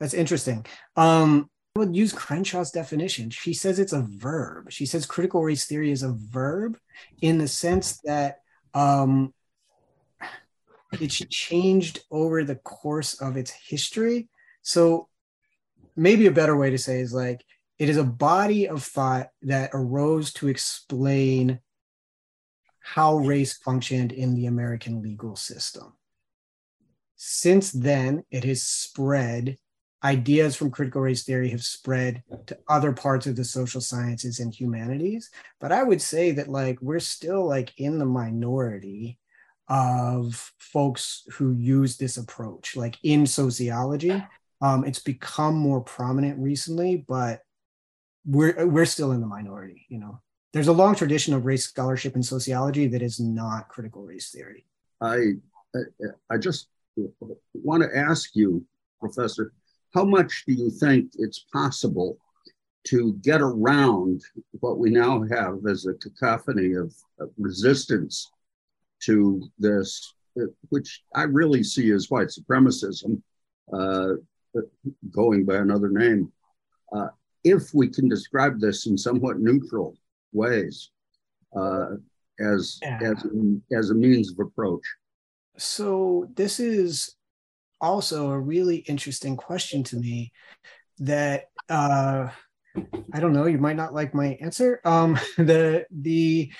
[0.00, 0.64] that's interesting.
[0.96, 3.30] Um, I would use Crenshaw's definition.
[3.30, 4.70] She says it's a verb.
[4.70, 6.78] She says critical race theory is a verb
[7.20, 8.38] in the sense that
[8.72, 9.34] um,
[10.92, 14.28] it changed over the course of its history.
[14.62, 15.08] So
[15.94, 17.44] maybe a better way to say is like
[17.78, 21.60] it is a body of thought that arose to explain
[22.86, 25.92] how race functioned in the American legal system.
[27.16, 29.56] Since then, it has spread.
[30.04, 34.54] Ideas from critical race theory have spread to other parts of the social sciences and
[34.54, 35.30] humanities.
[35.60, 39.18] But I would say that like we're still like in the minority
[39.66, 44.24] of folks who use this approach, like in sociology.
[44.62, 47.40] Um, it's become more prominent recently, but
[48.24, 49.86] we're we're still in the minority.
[49.88, 50.20] You know,
[50.56, 54.64] there's a long tradition of race scholarship in sociology that is not critical race theory.
[55.02, 55.32] I
[56.30, 56.68] I just
[57.52, 58.64] want to ask you,
[58.98, 59.52] Professor,
[59.92, 62.16] how much do you think it's possible
[62.84, 64.22] to get around
[64.60, 68.30] what we now have as a cacophony of, of resistance
[69.00, 70.14] to this,
[70.70, 73.20] which I really see as white supremacism,
[73.74, 74.12] uh,
[75.10, 76.32] going by another name.
[76.90, 77.08] Uh,
[77.44, 79.98] if we can describe this in somewhat neutral
[80.32, 80.90] ways
[81.56, 81.96] uh,
[82.40, 82.98] as, yeah.
[83.02, 83.26] as,
[83.72, 84.82] as a means of approach.
[85.58, 87.14] So, this is
[87.80, 90.32] also a really interesting question to me
[90.98, 92.28] that uh,
[93.12, 94.80] I don't know, you might not like my answer.
[94.84, 96.52] Um, the, the,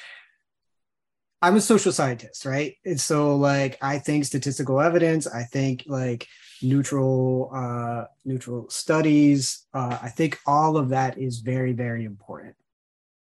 [1.42, 2.76] I'm a social scientist, right?
[2.84, 6.26] And so like I think statistical evidence, I think like
[6.62, 12.56] neutral uh neutral studies, uh I think all of that is very very important.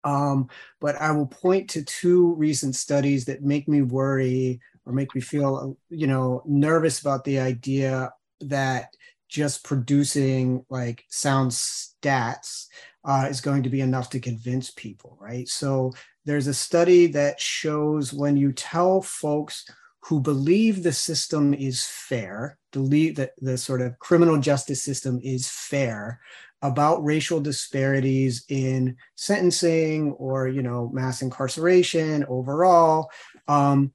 [0.05, 0.49] Um
[0.81, 5.21] but I will point to two recent studies that make me worry or make me
[5.21, 8.95] feel you know nervous about the idea that
[9.29, 12.67] just producing like sound stats
[13.05, 15.49] uh, is going to be enough to convince people, right?
[15.49, 15.93] So
[16.25, 19.65] there's a study that shows when you tell folks
[20.03, 25.49] who believe the system is fair, believe that the sort of criminal justice system is
[25.49, 26.21] fair
[26.63, 33.11] about racial disparities in sentencing or you know mass incarceration overall
[33.49, 33.93] um,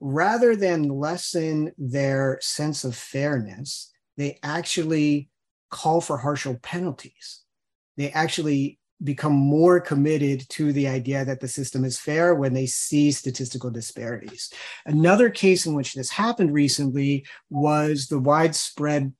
[0.00, 5.28] rather than lessen their sense of fairness they actually
[5.70, 7.42] call for harsher penalties
[7.96, 12.66] they actually become more committed to the idea that the system is fair when they
[12.66, 14.52] see statistical disparities.
[14.86, 19.12] Another case in which this happened recently was the widespread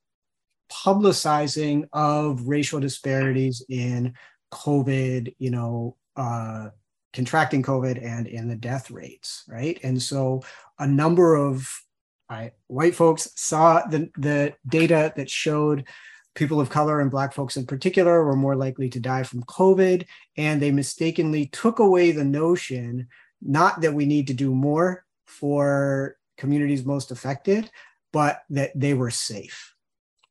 [0.69, 4.15] publicizing of racial disparities in
[4.53, 6.69] COVID, you know, uh,
[7.13, 9.79] contracting COVID and in the death rates, right?
[9.83, 10.43] And so
[10.79, 11.69] a number of
[12.29, 15.87] I, white folks saw the, the data that showed
[16.35, 20.07] people of color and Black folks in particular were more likely to die from COVID.
[20.37, 23.09] And they mistakenly took away the notion,
[23.43, 27.71] not that we need to do more for communities most affected,
[28.13, 29.75] but that they were safe,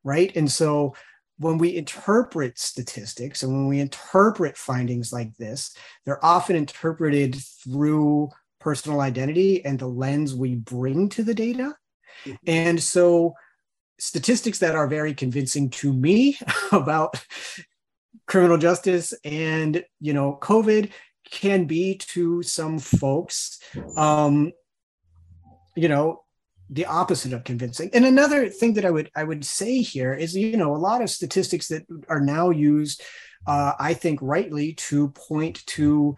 [0.03, 0.35] right?
[0.35, 0.95] And so
[1.39, 5.75] when we interpret statistics and when we interpret findings like this,
[6.05, 8.29] they're often interpreted through
[8.59, 11.75] personal identity and the lens we bring to the data.
[12.25, 12.35] Mm-hmm.
[12.47, 13.35] And so
[13.99, 16.37] statistics that are very convincing to me
[16.71, 17.23] about
[18.25, 20.91] criminal justice and you know covid
[21.31, 23.59] can be to some folks
[23.95, 24.51] um,
[25.77, 26.23] you know,
[26.69, 27.89] the opposite of convincing.
[27.93, 31.01] And another thing that I would I would say here is, you know, a lot
[31.01, 33.01] of statistics that are now used,
[33.45, 36.17] uh, I think, rightly to point to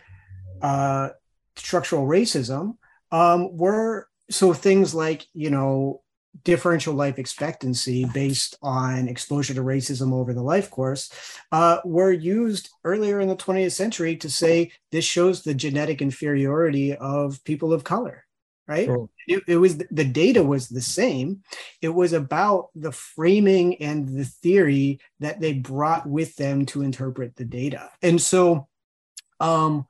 [0.62, 1.10] uh,
[1.56, 2.78] structural racism
[3.12, 6.02] um, were so things like you know
[6.44, 11.12] differential life expectancy based on exposure to racism over the life course
[11.52, 16.96] uh, were used earlier in the 20th century to say this shows the genetic inferiority
[16.96, 18.26] of people of color
[18.70, 18.86] right?
[18.86, 19.10] Sure.
[19.28, 21.42] it, it, was the data was the same.
[21.82, 27.36] It was about the framing and the theory that they brought with them to interpret
[27.36, 27.90] the data.
[28.04, 28.68] And so
[29.40, 29.88] um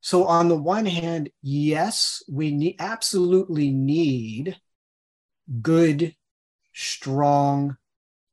[0.00, 4.56] so on the one hand yes we need absolutely need
[5.60, 6.14] good
[6.72, 7.76] strong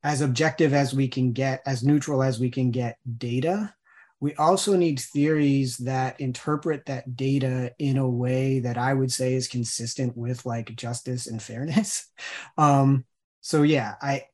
[0.04, 3.74] as objective as we can get as neutral as we can get data
[4.20, 9.34] we also need theories that interpret that data in a way that I would say
[9.34, 12.10] is consistent with like justice and fairness.
[12.58, 13.04] Um,
[13.40, 14.24] so yeah, I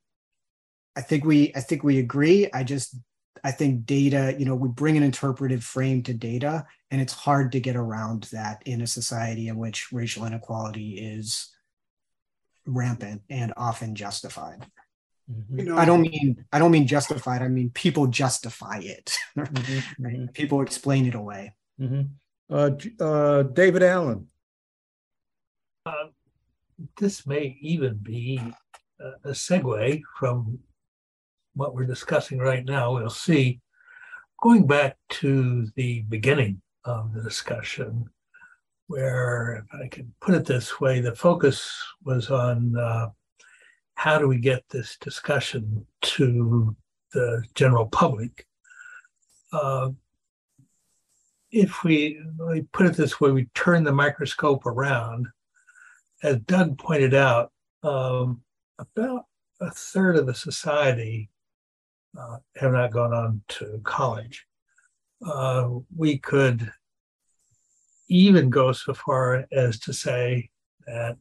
[0.97, 2.49] I think we I think we agree.
[2.53, 2.97] I just
[3.45, 7.53] I think data, you know, we bring an interpretive frame to data, and it's hard
[7.53, 11.51] to get around that in a society in which racial inequality is
[12.67, 14.65] rampant and often justified.
[15.31, 15.59] Mm-hmm.
[15.59, 17.43] You know, I don't mean I don't mean justified.
[17.43, 19.17] I mean people justify it.
[19.37, 20.05] Mm-hmm.
[20.05, 20.33] right?
[20.35, 21.55] People explain it away.
[21.81, 22.03] Mm-hmm.
[22.51, 22.71] Uh,
[23.03, 24.27] uh, David Allen.
[25.87, 26.09] Uh,
[26.99, 28.41] this may even be
[29.01, 30.59] a, a segue from
[31.55, 32.95] what we're discussing right now.
[32.95, 33.61] We'll see.
[34.43, 38.11] Going back to the beginning of the discussion,
[38.89, 41.73] where, if I can put it this way, the focus
[42.05, 43.09] was on uh,
[43.95, 46.75] how do we get this discussion to
[47.13, 48.47] the general public?
[49.53, 49.91] Uh,
[51.51, 52.19] if we,
[52.49, 55.29] we put it this way, we turn the microscope around,
[56.23, 58.43] as Doug pointed out, um,
[58.79, 59.27] about
[59.61, 61.29] a third of the society
[62.19, 64.47] uh, have not gone on to college.
[65.25, 66.73] Uh, we could
[68.09, 70.51] even go so far as to say
[70.87, 71.17] that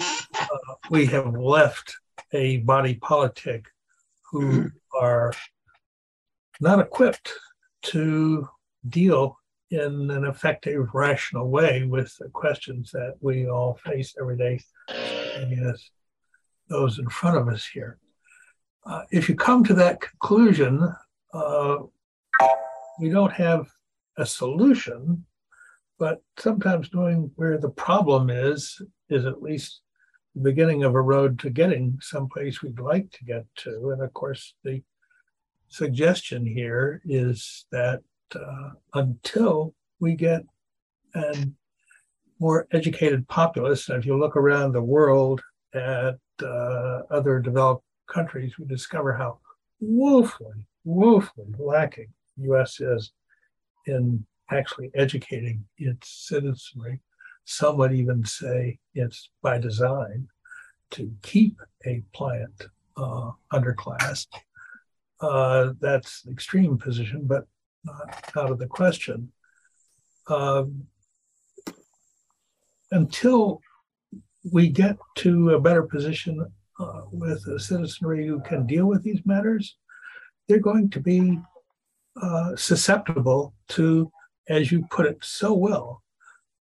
[0.00, 1.96] uh, we have left
[2.36, 3.64] a body politic
[4.30, 4.66] who mm-hmm.
[5.00, 5.32] are
[6.60, 7.32] not equipped
[7.82, 8.46] to
[8.88, 9.38] deal
[9.70, 14.60] in an effective, rational way with the questions that we all face every day
[15.68, 15.90] as
[16.68, 17.98] those in front of us here.
[18.84, 20.88] Uh, if you come to that conclusion,
[21.32, 21.76] uh,
[23.00, 23.66] we don't have
[24.18, 25.24] a solution,
[25.98, 29.80] but sometimes knowing where the problem is is at least
[30.36, 33.90] the beginning of a road to getting someplace we'd like to get to.
[33.90, 34.82] And of course, the
[35.68, 38.02] suggestion here is that
[38.34, 40.42] uh, until we get
[41.14, 41.46] a
[42.38, 45.40] more educated populace, and if you look around the world
[45.74, 49.38] at uh, other developed countries, we discover how
[49.80, 52.78] woefully, woefully lacking the U.S.
[52.80, 53.12] is
[53.86, 57.00] in actually educating its citizenry.
[57.46, 60.28] Some would even say it's by design
[60.90, 62.66] to keep a pliant
[62.96, 64.26] uh, underclass.
[65.20, 67.46] Uh, that's extreme position, but
[67.84, 69.32] not out of the question.
[70.26, 70.86] Um,
[72.90, 73.60] until
[74.52, 76.44] we get to a better position
[76.80, 79.76] uh, with a citizenry who can deal with these matters,
[80.48, 81.38] they're going to be
[82.20, 84.10] uh, susceptible to,
[84.48, 86.02] as you put it so well,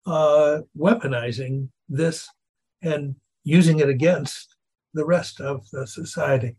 [0.05, 2.29] uh, weaponizing this
[2.81, 4.55] and using it against
[4.93, 6.55] the rest of the society.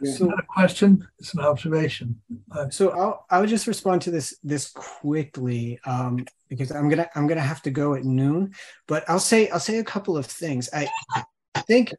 [0.00, 2.20] It's not a question; it's an observation.
[2.50, 7.28] Uh, so I'll I'll just respond to this this quickly um, because I'm gonna I'm
[7.28, 8.52] gonna have to go at noon.
[8.88, 10.68] But I'll say I'll say a couple of things.
[10.72, 10.88] I
[11.68, 11.92] think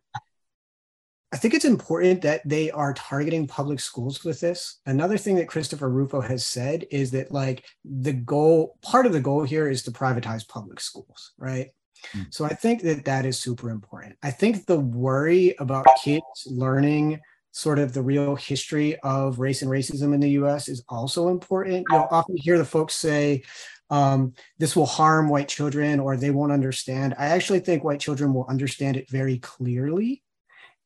[1.34, 4.80] I think it's important that they are targeting public schools with this.
[4.86, 9.20] Another thing that Christopher Rufo has said is that like the goal, part of the
[9.20, 11.72] goal here is to privatize public schools, right?
[12.16, 12.32] Mm.
[12.32, 14.16] So I think that that is super important.
[14.22, 17.20] I think the worry about kids learning
[17.52, 21.84] sort of the real history of race and racism in the US is also important.
[21.90, 23.42] You'll often hear the folks say,
[23.90, 27.16] um, this will harm white children or they won't understand.
[27.18, 30.22] I actually think white children will understand it very clearly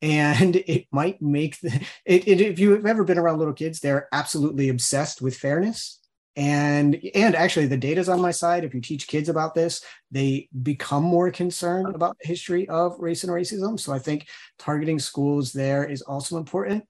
[0.02, 1.72] and it might make the
[2.04, 6.00] it, it, if you've ever been around little kids they're absolutely obsessed with fairness.
[6.36, 8.62] And and actually the data's on my side.
[8.62, 13.24] If you teach kids about this they become more concerned about the history of race
[13.24, 13.78] and racism.
[13.78, 14.28] So i think
[14.58, 16.84] targeting schools there is also important.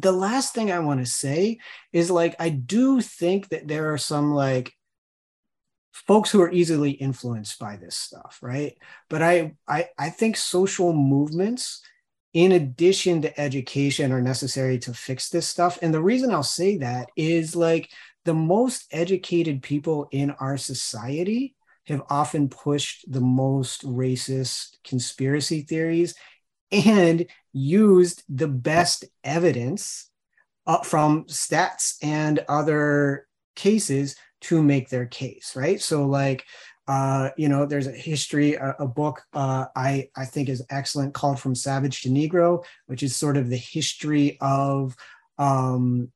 [0.00, 1.58] The last thing i want to say
[1.92, 4.72] is like i do think that there are some like
[6.06, 8.76] folks who are easily influenced by this stuff, right?
[9.08, 11.82] But I, I, I think social movements,
[12.36, 15.78] in addition to education, are necessary to fix this stuff.
[15.80, 17.90] And the reason I'll say that is like
[18.26, 21.54] the most educated people in our society
[21.86, 26.14] have often pushed the most racist conspiracy theories
[26.70, 27.24] and
[27.54, 30.10] used the best evidence
[30.66, 35.80] uh, from stats and other cases to make their case, right?
[35.80, 36.44] So, like,
[36.88, 41.14] uh, you know, there's a history, a, a book uh, I I think is excellent
[41.14, 44.96] called "From Savage to Negro," which is sort of the history of
[45.38, 46.12] um,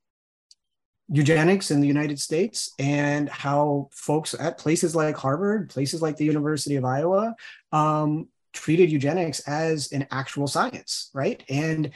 [1.09, 6.25] eugenics in the United States and how folks at places like Harvard, places like the
[6.25, 7.35] University of Iowa,
[7.73, 11.43] um, treated eugenics as an actual science, right?
[11.49, 11.91] And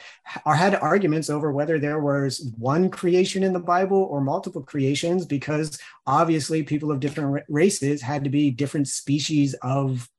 [0.45, 5.25] are had arguments over whether there was one creation in the Bible or multiple creations,
[5.25, 5.77] because
[6.07, 10.09] obviously people of different races had to be different species of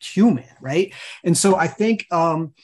[0.00, 0.92] human, right?
[1.24, 2.54] And so I think um,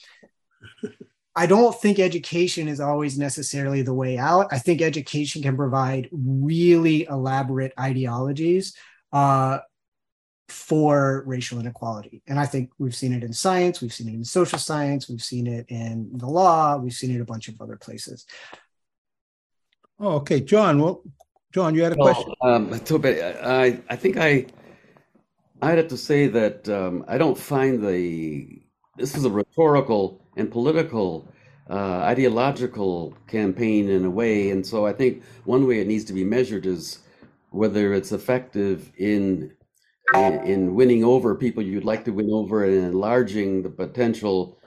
[1.35, 4.47] I don't think education is always necessarily the way out.
[4.51, 8.75] I think education can provide really elaborate ideologies
[9.13, 9.59] uh,
[10.51, 12.21] for racial inequality.
[12.27, 15.23] And I think we've seen it in science, we've seen it in social science, we've
[15.23, 18.25] seen it in the law, we've seen it a bunch of other places.
[19.99, 20.79] Oh, okay, John.
[20.81, 21.03] Well,
[21.53, 22.33] John, you had a question.
[22.41, 24.45] Um, I I think I
[25.61, 28.61] I'd have to say that um, I don't find the
[28.97, 31.27] this is a rhetorical and political
[31.69, 34.49] uh, ideological campaign in a way.
[34.49, 36.99] And so I think one way it needs to be measured is
[37.51, 39.53] whether it's effective in
[40.13, 44.59] in winning over people you'd like to win over and enlarging the potential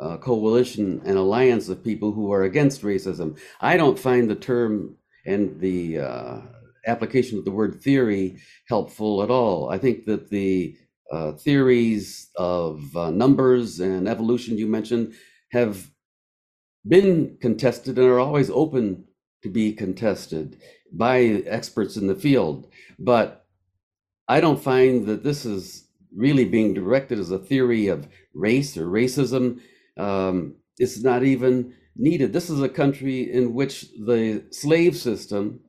[0.00, 3.38] uh, coalition and alliance of people who are against racism.
[3.60, 6.40] I don't find the term and the uh,
[6.86, 9.70] application of the word theory helpful at all.
[9.70, 10.76] I think that the
[11.10, 15.14] uh, theories of uh, numbers and evolution you mentioned
[15.52, 15.90] have
[16.86, 19.04] been contested and are always open
[19.42, 20.60] to be contested
[20.92, 22.68] by experts in the field.
[22.98, 23.43] But
[24.28, 28.86] I don't find that this is really being directed as a theory of race or
[28.86, 29.60] racism.
[29.96, 32.32] Um, it's not even needed.
[32.32, 35.60] This is a country in which the slave system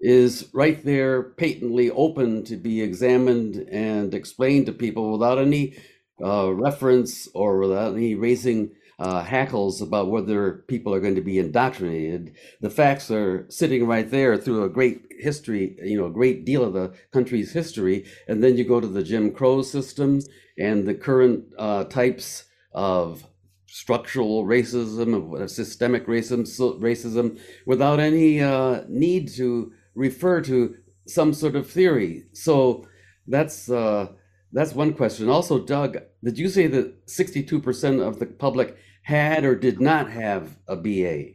[0.00, 5.76] is right there patently open to be examined and explained to people without any
[6.22, 8.72] uh, reference or without any raising
[9.02, 12.36] uh, hackles about whether people are going to be indoctrinated.
[12.60, 16.62] The facts are sitting right there through a great history, you know, a great deal
[16.62, 18.04] of the country's history.
[18.28, 20.20] And then you go to the Jim Crow system
[20.56, 23.26] and the current uh, types of
[23.66, 26.46] structural racism, of systemic racism,
[26.78, 30.76] racism without any uh, need to refer to
[31.08, 32.26] some sort of theory.
[32.34, 32.86] So
[33.26, 34.12] that's uh,
[34.52, 35.28] that's one question.
[35.28, 40.56] Also, Doug, did you say that 62% of the public had or did not have
[40.66, 41.34] a BA?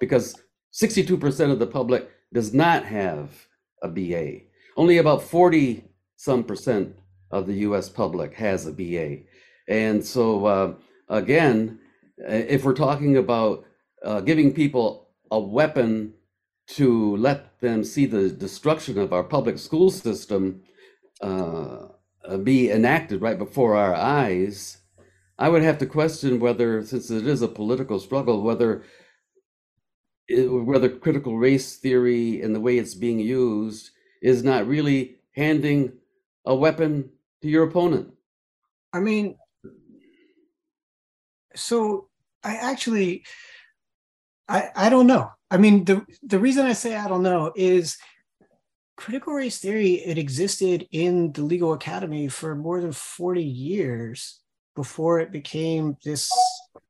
[0.00, 0.40] Because
[0.72, 3.46] 62% of the public does not have
[3.82, 4.40] a BA.
[4.76, 5.84] Only about 40
[6.16, 6.96] some percent
[7.30, 9.18] of the US public has a BA.
[9.68, 10.74] And so, uh,
[11.08, 11.80] again,
[12.18, 13.64] if we're talking about
[14.04, 16.14] uh, giving people a weapon
[16.68, 20.62] to let them see the destruction of our public school system
[21.20, 21.86] uh,
[22.42, 24.78] be enacted right before our eyes,
[25.38, 28.84] I would have to question whether, since it is a political struggle, whether
[30.28, 33.90] whether critical race theory and the way it's being used
[34.22, 35.92] is not really handing
[36.46, 37.10] a weapon
[37.42, 38.14] to your opponent.
[38.92, 39.36] I mean,
[41.54, 42.08] so
[42.44, 43.24] I actually,
[44.48, 45.30] I I don't know.
[45.50, 47.98] I mean, the the reason I say I don't know is
[48.96, 49.94] critical race theory.
[49.94, 54.41] It existed in the legal academy for more than forty years
[54.74, 56.30] before it became this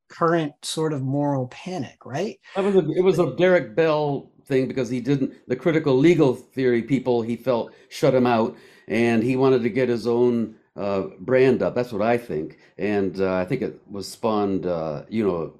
[0.08, 2.38] current sort of moral panic, right?
[2.54, 6.34] That was a, it was a Derek Bell thing because he didn't the critical legal
[6.34, 8.56] theory people he felt shut him out,
[8.88, 11.74] and he wanted to get his own uh, brand up.
[11.74, 15.54] That's what I think, and uh, I think it was spawned, uh, you know,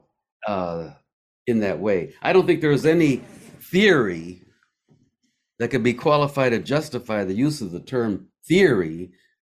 [0.46, 0.90] uh,
[1.46, 2.14] in that way.
[2.22, 3.16] I don't think there's any
[3.60, 4.42] theory
[5.58, 9.12] that could be qualified to justify the use of the term theory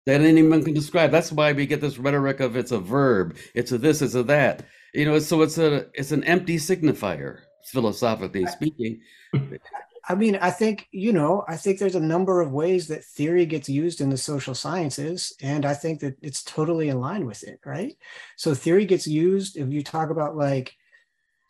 [0.10, 1.12] that anyone can describe.
[1.12, 4.24] That's why we get this rhetoric of it's a verb, it's a this, it's a
[4.24, 4.66] that.
[4.94, 9.02] You know, so it's a it's an empty signifier, philosophically speaking.
[10.10, 13.46] I mean, I think, you know, I think there's a number of ways that theory
[13.46, 15.36] gets used in the social sciences.
[15.40, 17.96] And I think that it's totally in line with it, right?
[18.36, 20.76] So theory gets used if you talk about like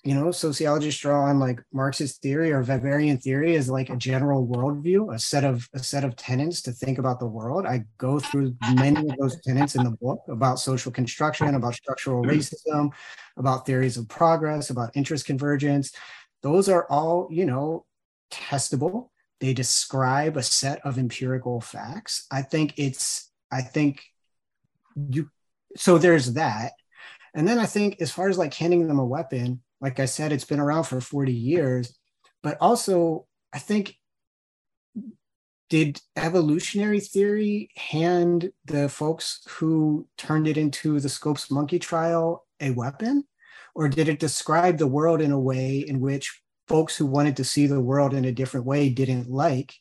[0.03, 4.47] you know, sociologists draw on like Marxist theory or Weberian theory as like a general
[4.47, 7.65] worldview, a set of a set of tenets to think about the world.
[7.65, 12.23] I go through many of those tenets in the book about social construction, about structural
[12.23, 12.29] mm.
[12.29, 12.91] racism,
[13.35, 15.91] about theories of progress, about interest convergence.
[16.43, 17.85] Those are all, you know,
[18.31, 19.09] testable.
[19.41, 22.25] They describe a set of empirical facts.
[22.31, 24.03] I think it's, I think
[24.95, 25.29] you,
[25.75, 26.71] so there's that.
[27.33, 30.31] And then I think as far as like handing them a weapon, like I said,
[30.31, 31.97] it's been around for 40 years,
[32.43, 33.95] but also I think
[35.69, 42.71] did evolutionary theory hand the folks who turned it into the Scopes monkey trial a
[42.71, 43.23] weapon?
[43.75, 47.43] Or did it describe the world in a way in which folks who wanted to
[47.43, 49.73] see the world in a different way didn't like?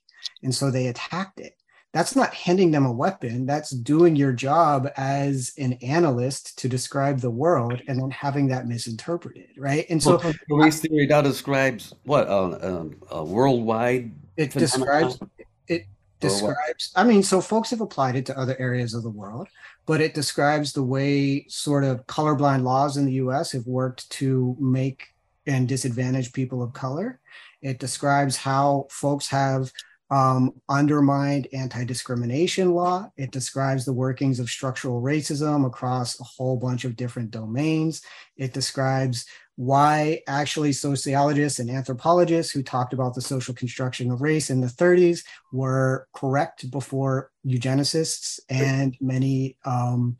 [0.43, 1.55] And so they attacked it
[1.93, 3.47] that's not handing them a weapon.
[3.47, 8.67] That's doing your job as an analyst to describe the world and then having that
[8.67, 9.87] misinterpreted right?
[9.89, 10.21] And so
[10.51, 12.85] well, race theory now describes what uh,
[13.15, 15.19] uh, worldwide it describes
[15.67, 15.87] it
[16.21, 19.49] describes i mean so folks have applied it to other areas of the world
[19.87, 24.57] but it describes the way sort of colorblind laws in the us have worked to
[24.61, 25.09] make
[25.49, 27.19] and disadvantage people of color.
[27.63, 29.73] It describes how folks have
[30.11, 33.11] um, undermined anti discrimination law.
[33.17, 38.03] It describes the workings of structural racism across a whole bunch of different domains.
[38.37, 44.51] It describes why actually sociologists and anthropologists who talked about the social construction of race
[44.51, 50.17] in the 30s were correct before eugenicists and many um,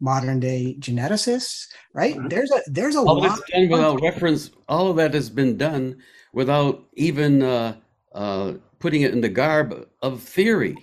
[0.00, 4.96] modern day geneticists right there's a there's a all lot done without reference all of
[4.96, 5.96] that has been done
[6.32, 7.76] without even uh,
[8.12, 10.76] uh, putting it in the garb of theory.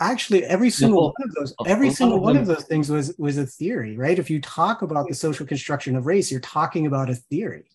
[0.00, 3.46] Actually, every single one of those, every single one of those things was was a
[3.46, 4.18] theory, right?
[4.18, 7.66] If you talk about the social construction of race, you're talking about a theory,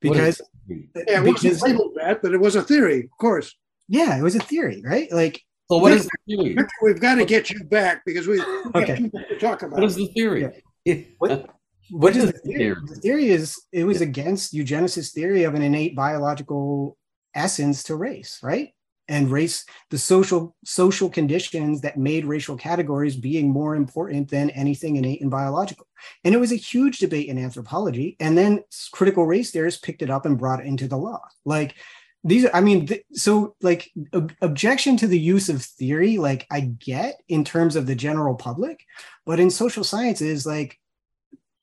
[0.00, 3.54] because yeah, it wasn't labeled that, but it was a theory, of course.
[3.88, 5.12] Yeah, it was a theory, right?
[5.12, 6.56] Like, so what is the theory?
[6.82, 8.40] We've got to get you back because we
[8.74, 9.80] okay to talk about.
[9.80, 10.62] What is the theory?
[10.84, 10.94] Yeah.
[11.18, 11.50] what,
[11.90, 12.76] what is the theory?
[12.86, 16.96] The theory is it was against eugenicist theory of an innate biological
[17.34, 18.72] essence to race, right?
[19.10, 24.96] And race the social social conditions that made racial categories being more important than anything
[24.96, 25.86] innate and biological.
[26.24, 30.10] And it was a huge debate in anthropology and then critical race theorists picked it
[30.10, 31.20] up and brought it into the law.
[31.44, 31.74] Like
[32.22, 36.60] these i mean th- so like ob- objection to the use of theory like i
[36.60, 38.84] get in terms of the general public
[39.24, 40.78] but in social sciences like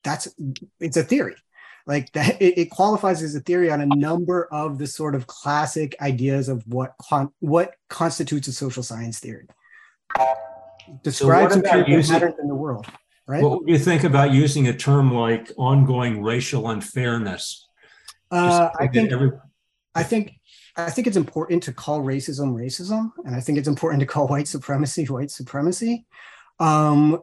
[0.04, 0.28] that's
[0.80, 1.36] it's a theory
[1.88, 5.26] like that it, it, qualifies as a theory on a number of the sort of
[5.26, 9.48] classic ideas of what con- what constitutes a social science theory.
[11.04, 12.86] Describes so patterns in the world
[13.28, 13.44] right?
[13.44, 17.68] What would you think about using a term like ongoing racial unfairness?
[18.30, 19.32] Uh, i think every-
[19.96, 20.34] i think
[20.80, 24.28] I think it's important to call racism racism, and I think it's important to call
[24.28, 26.06] white supremacy white supremacy.
[26.60, 27.20] Um,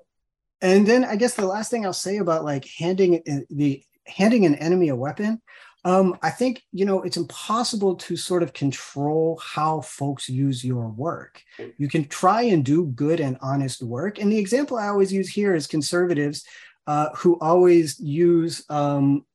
[0.61, 4.55] and then I guess the last thing I'll say about like handing the handing an
[4.57, 5.41] enemy a weapon,
[5.85, 10.89] um, I think you know it's impossible to sort of control how folks use your
[10.89, 11.43] work.
[11.77, 15.29] You can try and do good and honest work, and the example I always use
[15.29, 16.45] here is conservatives
[16.87, 19.27] uh, who always use um,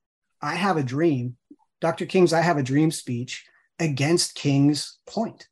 [0.41, 1.37] "I have a dream,"
[1.81, 2.07] Dr.
[2.07, 3.45] King's "I have a dream" speech
[3.77, 5.48] against King's point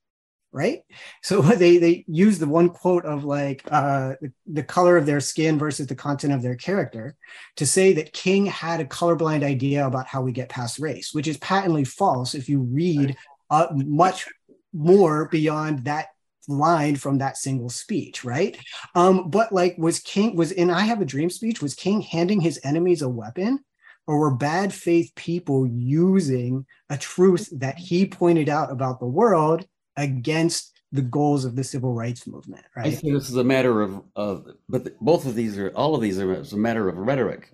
[0.57, 0.81] right?
[1.21, 5.19] So they they use the one quote of like uh, the, the, color of their
[5.19, 7.15] skin versus the content of their character
[7.57, 11.27] to say that king had a colorblind idea about how we get past race which
[11.27, 13.15] is patently false if you read
[13.49, 14.27] uh, much
[14.73, 16.07] more beyond that
[16.49, 18.57] line from that single speech right?
[18.95, 22.41] Um but like was king was in i have a dream speech was king handing
[22.41, 23.59] his enemies a weapon
[24.07, 29.65] or were bad faith people using a truth that he pointed out about the world
[29.97, 32.87] against the goals of the civil rights movement, right?
[32.87, 36.01] I think this is a matter of, of but both of these are, all of
[36.01, 37.51] these are a matter of rhetoric.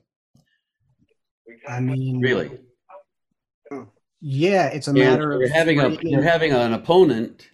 [1.68, 2.60] I mean, really?
[4.22, 7.50] Yeah, it's a matter you're of having a you're having an opponent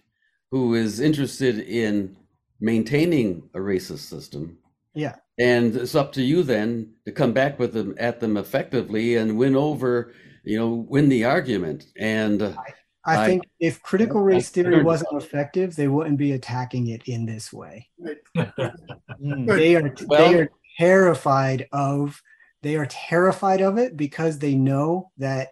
[0.50, 2.16] who is interested in
[2.60, 4.58] maintaining a racist system.
[4.94, 5.16] Yeah.
[5.38, 9.38] And it's up to you then to come back with them at them effectively and
[9.38, 10.12] win over,
[10.44, 11.86] you know, win the argument.
[11.98, 12.56] And I,
[13.04, 17.52] I, think if critical race theory wasn't effective, they wouldn't be attacking it in this
[17.52, 17.88] way.
[19.20, 19.46] Mm.
[19.46, 22.22] they are well, they are terrified of
[22.62, 25.48] they are terrified of it because they know that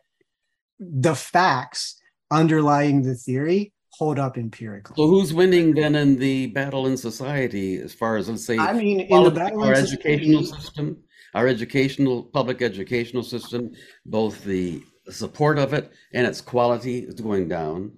[0.78, 4.94] the facts underlying the theory hold up empirically.
[4.96, 8.72] So who's winning then in the battle in society as far as let's say I
[8.72, 10.96] mean in the battle our educational society, system,
[11.34, 13.72] our educational public educational system,
[14.06, 17.92] both the support of it and its quality is going down.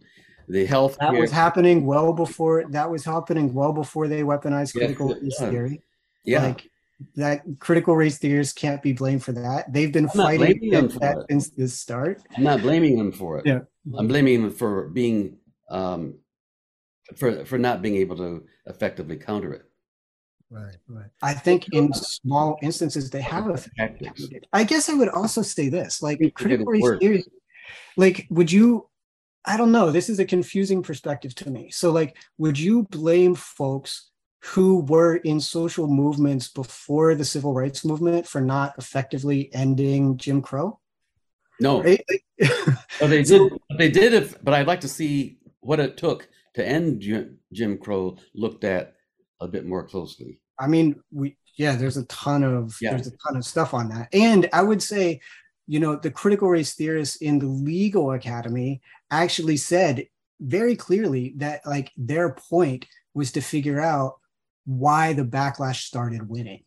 [0.49, 5.13] The health That was happening well before, that was happening well before they weaponized critical
[5.13, 5.83] it race theory.
[6.25, 6.43] yeah.
[6.45, 6.69] Like
[7.17, 9.73] that critical race theorists can't be blamed for that.
[9.73, 11.27] They've been I'm fighting that it.
[11.31, 12.21] since the start.
[12.37, 13.47] I'm not blaming them for it.
[13.47, 13.61] Yeah.
[13.97, 15.39] I'm blaming them for being
[15.71, 16.19] um,
[17.17, 19.70] for for not being able to effectively counter it.
[20.51, 21.07] Right, right.
[21.23, 24.27] I think in small instances they have Tactics.
[24.53, 27.25] I guess I would also say this, like critical race theory,
[27.97, 28.89] like would you
[29.45, 31.71] I don't know, this is a confusing perspective to me.
[31.71, 34.11] So like would you blame folks
[34.43, 40.43] who were in social movements before the civil rights movement for not effectively ending Jim
[40.43, 40.81] Crow?
[41.61, 42.03] No, Right?
[42.41, 42.49] Like-
[42.99, 43.53] but they did.
[43.69, 44.15] but They did.
[44.15, 48.65] If, but I'd like to see what it took to end Jim, Jim Crow looked
[48.65, 48.95] at
[49.41, 50.40] a bit more closely.
[50.61, 52.91] I mean, we yeah, there's a ton of Yeah.
[52.91, 54.09] there's a ton of stuff on that.
[54.13, 55.21] And I would say,
[55.67, 58.81] you know, the critical race theorists in the legal academy
[59.11, 60.07] actually said
[60.41, 64.15] very clearly that like their point was to figure out
[64.65, 66.65] why the backlash started winning.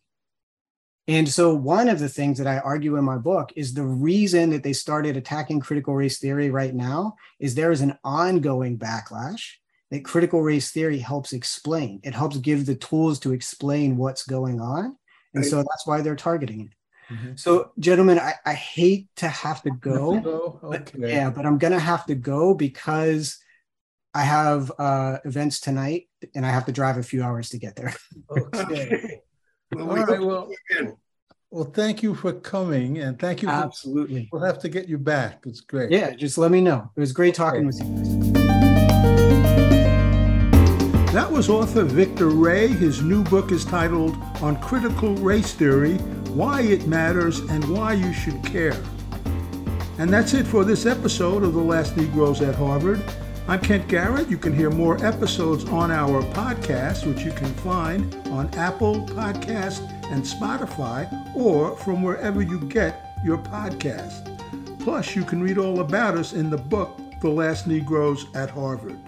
[1.06, 4.50] And so one of the things that I argue in my book is the reason
[4.50, 9.52] that they started attacking critical race theory right now is there is an ongoing backlash
[9.94, 12.00] that critical race theory helps explain.
[12.02, 14.96] It helps give the tools to explain what's going on.
[15.34, 17.14] And so that's why they're targeting it.
[17.14, 17.38] Mhm.
[17.38, 20.20] So, gentlemen, I, I hate to have to go.
[20.20, 23.38] Go, but- yeah, but I'm gonna have to go because
[24.14, 27.76] I have uh, events tonight and I have to drive a few hours to get
[27.76, 27.94] there.
[28.54, 29.20] Okay.
[29.74, 30.96] Well, All we right, hope well,
[31.50, 33.48] well, thank you for coming and thank you.
[33.48, 34.28] for- Absolutely.
[34.32, 35.42] We'll have to get you back.
[35.46, 35.90] It's great.
[35.90, 36.90] Yeah, just let me know.
[36.96, 38.43] It was great talking with you.
[41.14, 42.66] That was author Victor Ray.
[42.66, 45.94] His new book is titled On Critical Race Theory
[46.34, 48.82] Why It Matters and Why You Should Care.
[49.98, 53.00] And that's it for this episode of The Last Negroes at Harvard.
[53.46, 54.28] I'm Kent Garrett.
[54.28, 59.88] You can hear more episodes on our podcast, which you can find on Apple Podcast
[60.10, 61.06] and Spotify,
[61.36, 64.36] or from wherever you get your podcast.
[64.80, 68.98] Plus, you can read all about us in the book The Last Negroes at Harvard.